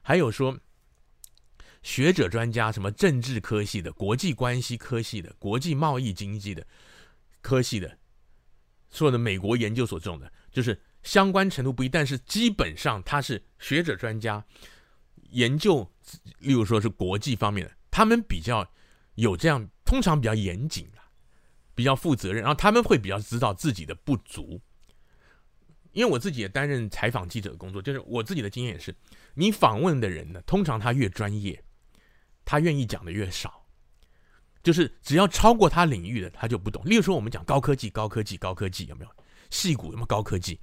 [0.00, 0.58] 还有说
[1.82, 6.66] 学者专家，什么政治科系的、国际关系科系的、国际贸易经济的。
[7.42, 7.98] 科系的，
[8.90, 14.42] 说的美国研究所这种的，就是相关程度不一，但是基本上他是学者专家，
[15.28, 15.86] 研究，
[16.38, 18.66] 例如说是国际方面的，他们比较
[19.16, 20.90] 有这样，通常比较严谨，
[21.74, 24.60] 比较负责任，然后他们会比较知道自己的不足。
[25.92, 28.94] 因为我自己也担任采访记者的工作，就是我自己的经验也是，
[29.34, 31.62] 你访问的人呢，通常他越专业，
[32.44, 33.64] 他愿意讲的越少。
[34.62, 36.82] 就是只要超过他领域的，他就不懂。
[36.86, 39.10] 例如说，我们讲高科技，高科技，高科技有没有？
[39.50, 40.58] 细谷有没有高科技？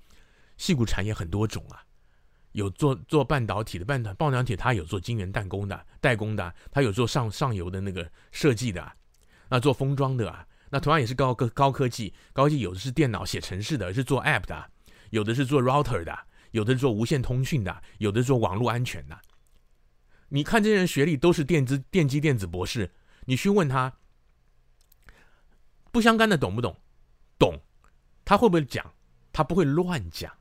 [0.58, 1.86] 细谷产业很多种啊，
[2.54, 8.94] 有做做半导体的，半导半导体，它有做晶圆代工的，代工的，它有做上上游的那个设计的，啊
[9.50, 14.72] 那做封装的啊，那同样也是高科高科技，高科技有的是电脑写程式的，是做 App 的，
[15.12, 16.18] 有的是做 Router 的，
[16.50, 19.20] 有的是做无线通讯的，有的是做网络安全的。
[20.30, 22.92] 你看这些人学历都是电子电机电子博士。
[23.26, 23.94] 你去问他，
[25.92, 26.76] 不相干的懂不懂？
[27.38, 27.62] 懂，
[28.26, 28.94] 他会不会讲？
[29.34, 30.34] 他不会乱讲，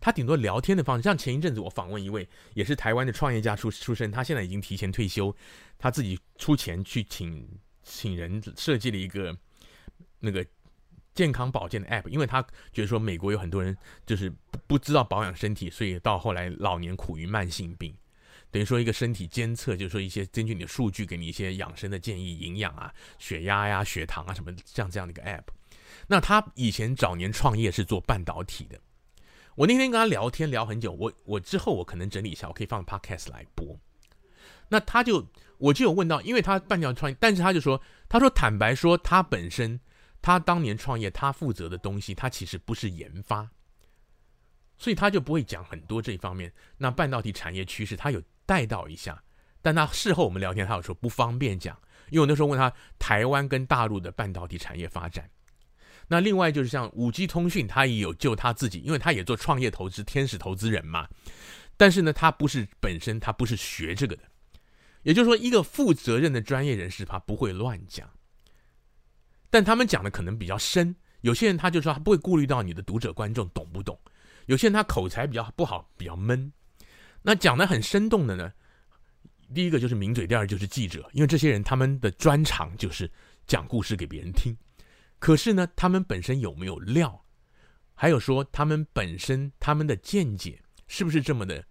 [0.00, 1.02] 他顶多聊天的方式。
[1.02, 5.34] 像前一阵子我访问一位也是台湾的创业家出出身，他现在已经提前退休，
[5.78, 7.46] 他自己出钱去请
[7.82, 9.34] 请人设计了一个
[10.24, 10.44] 那个
[11.14, 17.94] 健康保健的 app，因为他觉得说美国有很多人就是不不知道保养身体，所以到后来老年苦于慢性病。
[18.50, 25.42] 等于说一个身体监测，就是说一些根据你的数据给你一些养生的建议，营养啊、血压呀、血糖啊什么像这样的一个 app。
[26.06, 28.78] 那他以前早年创业是做半导体的。
[29.56, 33.76] 我那天跟他聊天聊很久，我我之后我可能整理一下，我可以放 podcast 来播。
[34.68, 35.26] 那他就
[35.58, 39.80] 我就有问到，因为他半导创业，但是他就说，他说坦白说，他本身
[40.24, 43.46] 他当年创业，他负责的东西，他其实不是研发，
[44.78, 46.50] 所以他就不会讲很多这一方面。
[46.78, 48.22] 那半导体产业趋势，他有。
[48.46, 49.24] 带到一下，
[49.62, 51.74] 但他事后我们聊天，他有说不方便讲，
[52.10, 55.30] 因为我那时候问他台湾跟大陆的半导体产业发展。
[56.08, 61.08] 那另外就是像五 G 通讯，他也有就他自己，因为他也做创业投资，天使投资人嘛。
[61.78, 64.24] 但是呢，他不是本身他不是学这个的，
[65.04, 68.10] 也就是说，一个负责任的专业人士，他不会乱讲。
[69.54, 73.96] 但他们讲的可能比较深，有些人他就说他不会顾虑到你的读者观众懂不懂，
[74.46, 76.52] 有些人他口才比较不好，比较闷。
[77.22, 78.52] 那讲得很生动的呢，
[79.54, 83.08] 第一个就是名嘴，第二就是记者，因为这些人他们的专长就是
[83.46, 84.52] 讲故事给别人听。
[85.20, 87.24] 可是呢，他们本身有没有料？
[87.94, 91.64] 还有说他们本身他们的见解是不是这么的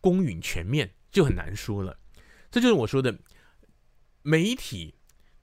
[0.00, 1.98] 公允全面，就很难说了。
[2.52, 3.18] 这就是我说的
[4.22, 4.94] 媒体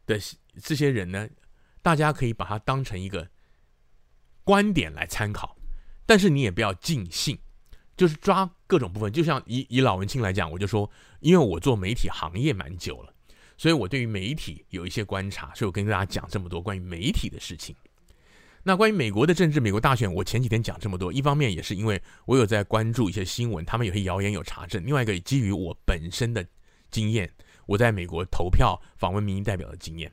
[0.06, 0.18] 的
[0.62, 1.28] 这些人呢，
[1.84, 3.30] 大家可以把它当成一个
[4.44, 5.56] 观点来参考，
[6.08, 7.38] 但是你也不要尽信。
[7.96, 13.14] 就是抓各种部分，就像以以老文青来讲，我就说，因为我做媒体行业蛮久了，
[13.56, 17.76] 所以我对于媒体有一些观察，所以我跟大家讲这么多关于媒体的事情。
[18.64, 26.44] 那关于美国的政治、美国大选，我前几天讲这么多，一方面也是因为我有在关注一些新闻，他们有些谣言有查证；另外一个基于我本身的
[26.90, 27.32] 经验，
[27.68, 30.12] 我在美国投票、访问民意代表的经验。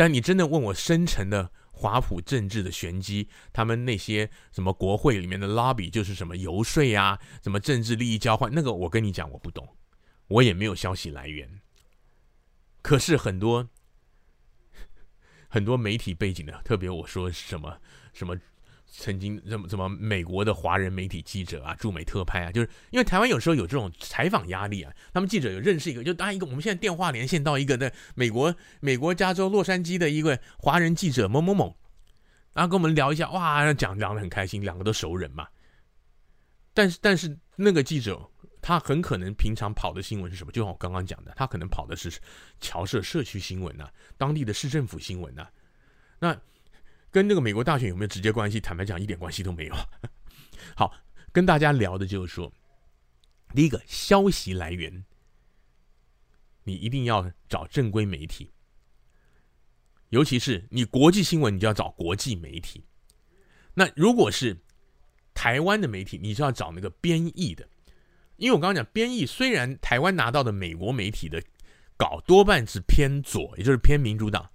[0.00, 9.76] 但你真的问我深层的华普政治的玄机，他们那些什么国会里面的 lobby 就是什么游说啊，什么政治利益交换，那个我跟你讲我不懂，
[10.28, 11.60] 我也没有消息来源。
[12.80, 13.68] 可是很多。
[15.50, 17.78] 很多媒体背景的，特别我说什么
[18.14, 18.38] 什么，
[18.90, 31.76] 曾经什么什么美国的华人媒体记者啊，驻美特派啊，就是因为台湾有时候有这种采访压力啊，他们记者有认识一个，就当一个我们现在电话连线到一个在美国美国加州洛杉矶的一个华人记者某某某，
[32.52, 35.46] 然后跟我们聊一下，哇，讲讲得很开心，两个都熟人嘛。
[36.74, 38.28] 但是但是那个记者。
[38.62, 40.52] 他很可能平常跑的新闻是什么？
[40.52, 42.12] 就像我刚刚讲的，他可能跑的是
[42.60, 45.50] 侨社社区新闻呐、啊，当地的市政府新闻呐、啊。
[46.18, 46.40] 那
[47.10, 48.60] 跟那个美国大选有没有直接关系？
[48.60, 49.74] 坦白讲，一点关系都没有。
[50.76, 50.94] 好，
[51.32, 52.52] 跟大家聊的就是说，
[53.54, 55.04] 第一个消息来源，
[56.64, 58.50] 你一定要找正规媒体，
[60.10, 62.84] 尤其是你国际新闻，你就要找国际媒体。
[63.74, 64.56] 那如果是
[65.34, 67.68] 台湾的媒体，你就要找那个编译的。
[68.36, 71.42] 因为我刚刚讲编译，虽然台湾拿到的美国媒体的
[71.96, 74.50] 稿多半是偏左，也就是偏民主党，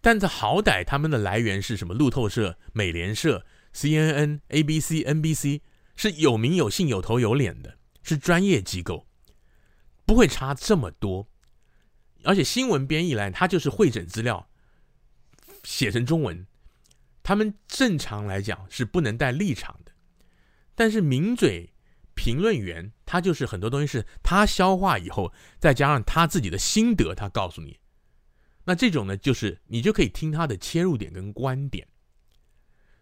[0.00, 1.94] 但这好歹他们的来源是什么？
[1.94, 3.44] 路透社、美联社、
[3.74, 5.60] CNN、ABC、NBC
[5.96, 9.06] 是有名有姓、有头有脸的，是专业机构，
[10.06, 11.28] 不会差这么多。
[12.24, 14.48] 而且新闻编译来，它就是汇整资料，
[15.64, 16.46] 写成中文，
[17.22, 19.92] 他们正常来讲是不能带立场的，
[20.74, 21.72] 但是名嘴。
[22.14, 27.78] 评论员他就是很多东西是他消化以后，再加上他自己的心得，他告诉你。
[28.68, 31.88] 那这种呢，就是你就可以听他的切入点跟观点。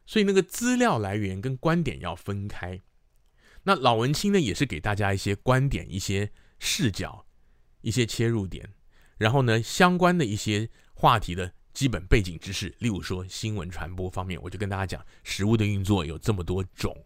[0.06, 2.80] 所以那个资料来源跟观点要分开。
[3.64, 7.26] 那老文青呢，也是给大家一些观点、一些视角、
[7.80, 8.74] 一些切入点，
[9.18, 16.96] 然后呢，相关的一些话题的基本背景知识，例如说新闻传播方面，我就跟大家讲，实务的运作有这么多种。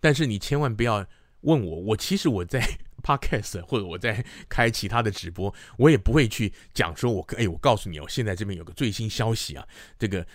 [0.00, 1.06] 但是你千万不要
[1.40, 9.66] 问我，我其实我在 podcast 或者我在开其他的直播，我也不会去讲说我，我哎，我告诉你哦，现在这边有个最新消息啊，
[9.98, 10.26] 这个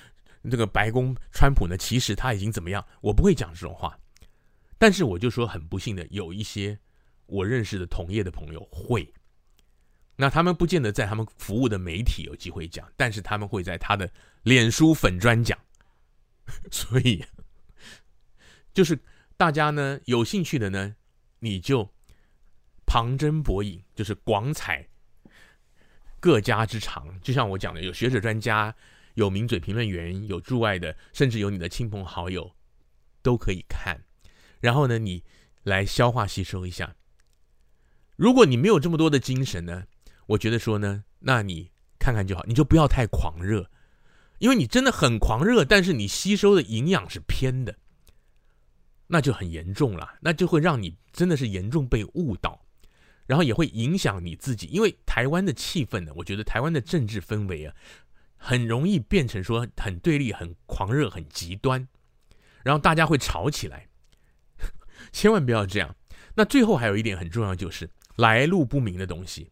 [0.49, 3.97] 这个白宫川普呢，其实他已经怎么样，我不会讲这种话。
[4.77, 6.79] 但是我就说很不幸的，有一些
[7.25, 9.13] 我认识的同业的朋友会，
[10.15, 14.11] 那他们不见得在他们服务的媒体有机会讲，但是他们会在他的
[14.43, 15.57] 脸书粉专讲，
[16.71, 17.23] 所以
[18.73, 18.99] 就是。
[19.35, 20.95] 大家呢有兴趣的呢，
[21.39, 21.89] 你就
[22.93, 24.87] 旁征博引，就是广采
[26.19, 27.19] 各家之长。
[27.23, 28.75] 就像我讲的，有学者专家，
[29.15, 32.53] 有名嘴评论员，有驻外的，甚至有你的亲朋好友
[33.23, 34.03] 都可以看。
[34.59, 35.23] 然后呢，你
[35.63, 36.95] 来消化吸收一下。
[38.15, 39.85] 如果你没有这么多的精神呢，
[40.27, 43.71] 我觉得说呢，那你看看就好，你就不要太狂热，
[44.37, 47.75] 因为你真的很狂热，但是你吸收的营养是偏的。
[49.07, 52.62] 那就很严重了，那就会让你真的是严重被误导，
[53.25, 54.67] 然后也会影响你自己。
[54.67, 57.75] 因为台湾的气氛呢，我觉得台湾的政治氛围啊，
[58.35, 61.87] 很容易变成说很对立、很狂热、很极端，
[62.63, 63.87] 然后大家会吵起来。
[65.11, 65.95] 千万不要这样。
[66.35, 69.51] 那最后还有一点很重要，就是来路不明的东西，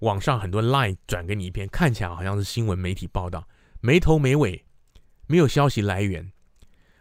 [0.00, 3.48] 网上很多 line 转给你一篇，看起来好像是新闻媒体报道，
[3.80, 4.64] 没头没尾，
[5.26, 6.30] 没有消息来源。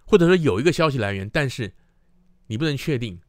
[0.06, 1.74] 或者说有一个消息来源，但是
[2.48, 3.20] 你不能确定。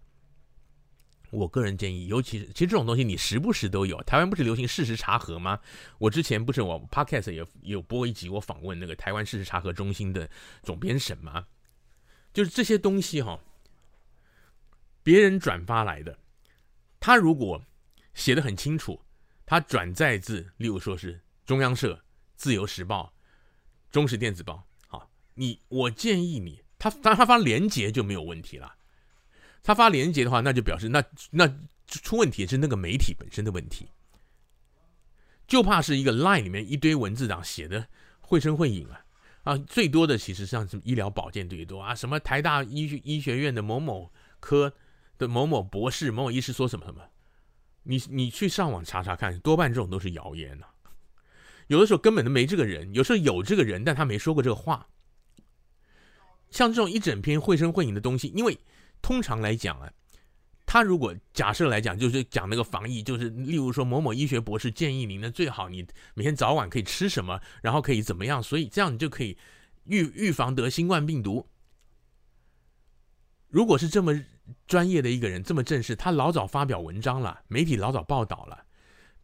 [1.30, 4.02] 我个人建议，尤其是其实这种东西你时不时都有。
[4.04, 5.60] 台湾不是流行事实查核吗？
[5.98, 10.28] 我之前不是我 Podcast 也有播一集，我访问那个台湾事实查核中心的
[10.62, 11.46] 总编审吗？
[12.32, 13.38] 就是这些东西哈、
[15.02, 16.18] 别人转发来的，
[17.00, 17.62] 他如果
[18.14, 19.00] 写的很清楚，
[19.44, 22.02] 他转载自，例如说是中央社、
[22.36, 23.12] 自由时报、
[23.90, 26.62] 中时电子报，好，你我建议你。
[26.80, 28.72] 他他他发连接就没有问题了，
[29.62, 31.46] 他发连接的话，那就表示那那
[31.86, 33.88] 出问题是那个媒体本身的问题，
[35.46, 37.88] 就怕是一个 line 里面一堆文字党写的
[38.20, 39.04] 绘声绘影啊
[39.44, 44.72] 啊，最多的其实像什么医疗保健最多啊，什么台大医医学院的某某科
[45.16, 47.02] 的某某博士某某医师说什么什么，
[47.84, 50.66] 你你去上网查查看，多半这种都是谣言呐、
[51.68, 54.88] 有的时候根本都没这个人，有时候有这个人，但他没说过这个话。
[56.50, 58.58] 像这种一整篇绘声绘影的东西，因为
[59.02, 59.92] 通常来讲啊，
[60.66, 69.38] 他如果假设来讲，就是讲那个防疫，就是例如说某某医学博士建议您呢，最好你每天早晚可以吃什么，然后可以怎么样，所以这样你就可以
[69.84, 71.48] 预预防得新冠病毒。
[73.48, 74.22] 如果是这么
[74.66, 78.66] 专业的一个人，这么正式，他老早发表文章了，媒体老早报道了，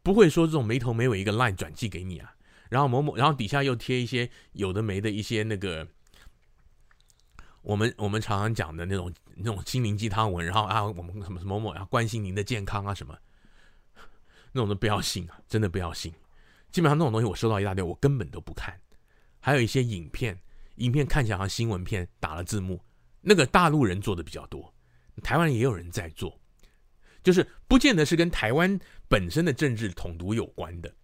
[0.03, 2.35] 不会说这种没头没尾一个 line 转寄给你啊。
[2.70, 5.87] 然后某某，然后底下又贴一些有的没的一些那个，
[7.61, 13.16] 我们我们常常讲的那种那种心灵鸡汤文，然后啊，我们什么什么某某要关心您的健康啊什么，
[14.53, 16.12] 那种都不要信啊，真的不要信。
[16.70, 18.78] 基本上那种东西我收到一大堆，我根本都不看。
[19.41, 20.39] 还有一些影片，
[20.76, 22.82] 影片看起来像新闻片，打了字幕。
[23.20, 24.74] 那个大陆人做的比较多，
[25.22, 26.39] 台湾也有人在做，
[27.22, 28.78] 就是不见得是跟台湾
[29.09, 30.95] 本身的政治统独有关的，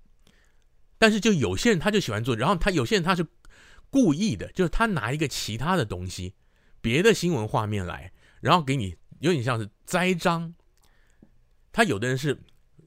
[0.99, 3.26] 但是就有些人他就喜欢做，然后他有些人他是
[3.89, 6.35] 故意的，就是他拿一个其他的东西，
[6.83, 10.53] 别的新闻画面来，然后给你有点像是栽赃。
[11.72, 12.36] 他有的人是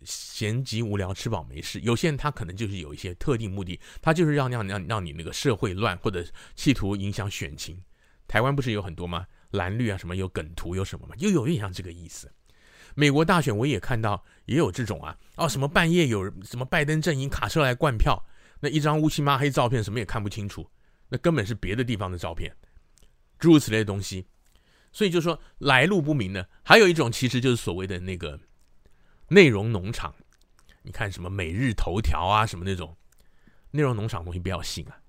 [0.03, 6.25] 闲极无聊吃饱没事，有些人他可能就是有一些特定目的，他就是让让让让你那个社会乱，或者
[6.55, 7.81] 企图影响选情。
[8.27, 9.25] 台湾不是有很多吗？
[9.51, 11.15] 蓝绿啊，什么有梗图有什么吗？
[11.19, 12.31] 又有点像这个意思。
[12.95, 18.21] 美国大选我也看到也有这种啊，哦，什么半夜有什么拜登阵营卡车来灌票，
[18.59, 20.69] 那一张乌漆抹黑照片，什么也看不清楚，
[21.09, 22.53] 那根本是别的地方的照片，
[23.39, 24.27] 诸如此类的东西。
[24.93, 28.39] 所以就说来路不明的，还有一种其实就是所谓的那个
[29.27, 30.15] 内容农场。
[30.83, 32.95] 你看什么每日头条啊，什么那种
[33.71, 34.99] 内容农场东西不要信啊。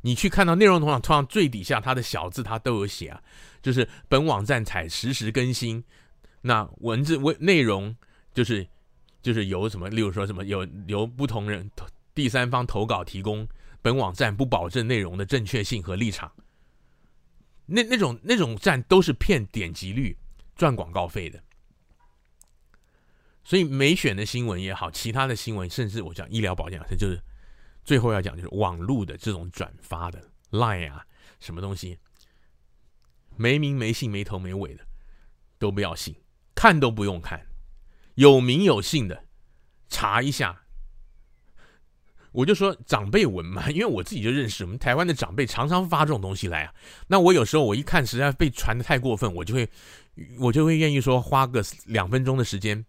[0.00, 3.22] 你去看到内容农场，通常最底下它的小字它都有写啊，
[3.60, 5.84] 就是本网站采实时更新，
[6.40, 7.96] 那文字为内容
[8.32, 8.66] 就是
[9.20, 11.70] 就是由什么，例如说什么有由不同人
[12.14, 13.46] 第三方投稿提供，
[13.80, 16.32] 本网站不保证内容的正确性和立场。
[17.72, 20.16] 那那种那种站都是骗点击率
[20.54, 21.42] 赚广告费的，
[23.42, 27.20] 所以没选的新闻也好，其他的新闻，甚至我讲医疗保健，这就是。
[27.84, 31.04] 最后要讲就是网络的这种转发的 Line 啊，
[31.40, 31.98] 什么东西
[33.34, 34.86] 没名没姓没头没尾的
[35.58, 36.14] 都不要信，
[36.54, 37.44] 看都不用看，
[38.14, 39.24] 有名有姓的
[39.88, 40.61] 查一下。
[42.32, 46.74] 我就说长辈文嘛， 因为我自己就认识我们台湾的长辈，常常发这种东西来啊。
[47.06, 49.68] 那我有时候我一看实在被传的太过分，我就会
[50.38, 52.84] 我就会愿意说花个两分钟的时间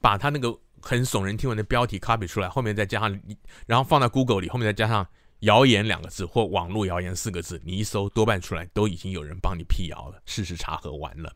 [0.00, 0.56] 把他那个。
[0.78, 3.20] 很耸人听闻的标题 copy 出来，后面再加上，
[3.66, 5.04] 然后放在 Google 里，后面再加上
[5.40, 11.32] “谣言”两个字或“网络谣言”四个字，你一搜，多半出来都已经有人帮你辟谣了，事实查核完了。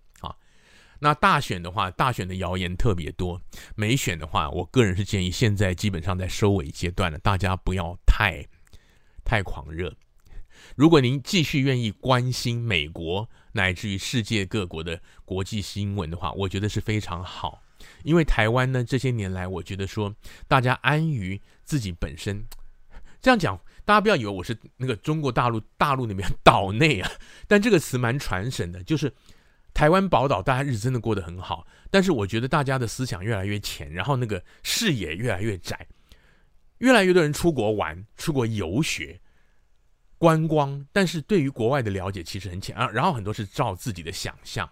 [1.00, 3.40] 那大选的话，大选的谣言特别多；
[3.74, 8.46] 没选的话，我个人是建议，现在基本上在收尾阶段了，大家不要太
[9.24, 9.94] 太狂热。
[10.76, 17.62] 如果您继续愿意关心美国乃至于世界各国的国际新闻的话，我觉得是非常好。
[18.02, 20.14] 因为台湾呢，这些年来，我觉得说
[20.46, 22.44] 大家安于自己本身，
[23.22, 27.10] 这样讲，大家不要以为我是那个中国大陆大陆那边 岛内啊，
[27.48, 29.10] 但这个词蛮传神的，就是
[29.72, 35.86] 台湾宝岛，大家日子真的过得很好，但是我觉得大家的思想越来越浅，然后那个视野越来越窄，
[36.78, 39.20] 越来越多人出国玩、出国游学、
[40.18, 44.68] 观光，但是对于国外的了解其实很浅啊，然后很多是照自己的想象。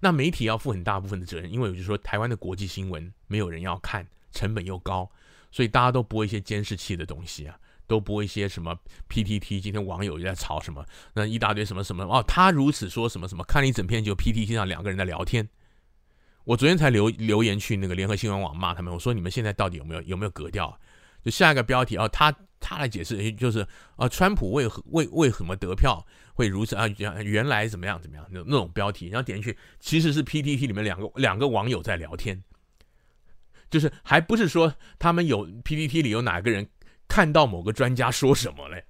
[0.00, 5.10] 那媒体要负很大部分的责任，因为我就说台湾的国际新闻没有人要看，成本又高，
[5.50, 8.76] 所以大家都播一些监视器的东西啊，都播一些什么
[9.08, 9.60] PTT。
[9.60, 10.84] 今天网友也在吵什么，
[11.14, 15.48] 那一大堆什么什么哦，他如此说什么什么，看了一整篇就 PTT 上两个人在聊天。
[16.44, 20.78] 我昨天才留留言去那个联合新闻网骂他们，我说你们现在到底有没有有没有格调？
[21.22, 23.66] 就下一个标题啊，他他来解释，就是
[23.96, 26.06] 啊，川普为何为为什么得票？
[26.34, 26.86] 会如此啊？
[27.24, 28.24] 原来怎么样怎么样？
[28.30, 32.40] 那那种标题，然后点进去，其实是 PTT 里面两个两个网友在聊天，
[33.68, 36.68] 就是还不是说他们有 PTT 里有哪个人
[37.08, 38.84] 看到某个专家说什么嘞？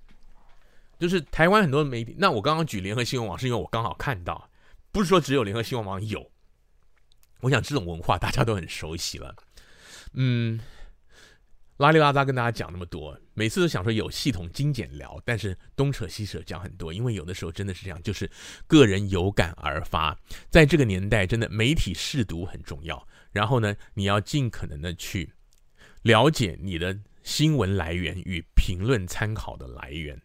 [0.99, 4.51] 就是台湾很多媒体，那我刚刚举联合新闻网是因为我刚好看到，
[4.93, 6.31] 不是说只有联合新闻网有。
[7.41, 9.35] 我想这种文化大家都很熟悉了，
[10.14, 10.61] 嗯。
[11.79, 18.31] 拉里拉杂跟大家讲那么多，每次都想说有系统精简聊，但是东扯西扯讲很多，因为有的时候真的是这样，就是
[18.67, 20.19] 个人有感而发。
[20.49, 23.07] 在这个年代，真的媒体试读很重要。
[23.31, 25.35] 然后呢，你要尽可能的去
[26.01, 30.18] 了解你的新闻来源与评论参考的来源。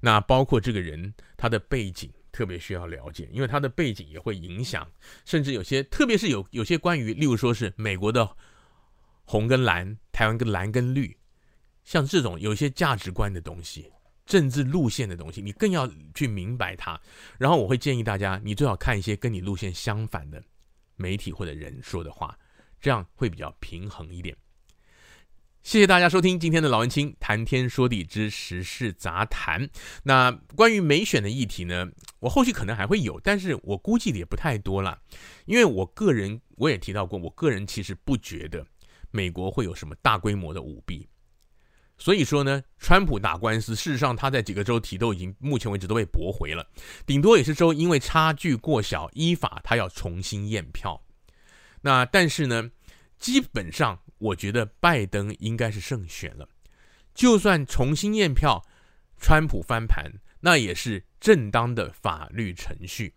[0.00, 4.90] 那包括这个人他的背景，特别需要了解，因为他的背景也会影响，
[5.26, 8.36] 甚至有些，特别是有有些关于，例如说是美国的。
[9.28, 11.16] 红跟蓝，台湾跟蓝跟绿，
[11.82, 13.92] 像这种有些价值观的东西、
[14.24, 16.98] 政治路线的东西，你更要去明白它。
[17.36, 20.40] 然后我会建议大家，你最好看一些跟你路线相反的
[20.94, 22.38] 媒体或者人说的话，
[22.80, 24.36] 这样会比较平衡一点。
[25.66, 29.68] 谢谢大家收听今天的老文青谈天说地之时事杂谈。
[30.04, 31.88] 那关于美选的议题呢，
[32.20, 35.00] 我后续可能还会有，但是我估计的也不太多了，
[35.44, 38.64] 因为我个人我也提到过，我个人其实不觉得
[39.10, 41.08] 美国会有什么大规模的舞弊。
[41.98, 46.64] 所以说呢，川普打官司，事实上他在几个州提都已经目前为止都被驳回了，
[47.04, 51.02] 顶多也是州因为差距过小，依法他要重新验票。
[51.80, 52.70] 那但是呢，
[53.18, 53.98] 基本上。
[54.18, 56.48] 我觉得拜登应该是胜选了，
[57.14, 58.64] 就算重新验票，
[59.18, 60.10] 川普翻盘，
[60.40, 63.14] 那也是正当的法律程序。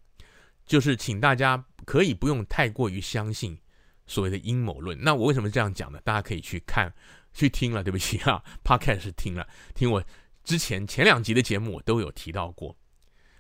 [0.66, 3.58] 就是请大家可以不用太过于相信
[4.06, 4.98] 所谓的阴谋论。
[5.02, 6.00] 那我为什么这样讲呢？
[6.04, 6.94] 大家可以去看、
[7.34, 7.84] 去听了。
[7.84, 10.04] 对不起啊，Podcast 是听了，听我
[10.44, 12.78] 之前前两集的节目我都有提到过。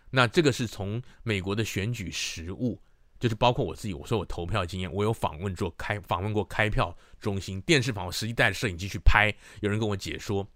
[0.09, 2.81] 那这个是从美国的选举实务。
[3.19, 10.47] 就是包括我自己，我说我投票经验，我有访问过开访问过开票中心，电视访问，实际带着摄影机去拍，有人跟我解说，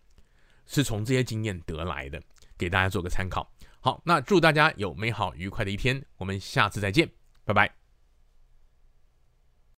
[0.65, 2.21] 是从这些经验得来的，
[2.57, 3.51] 给大家做个参考。
[3.81, 7.09] 好，那祝大家有美好愉快的一天，我们下次再见，
[7.43, 7.82] 拜拜。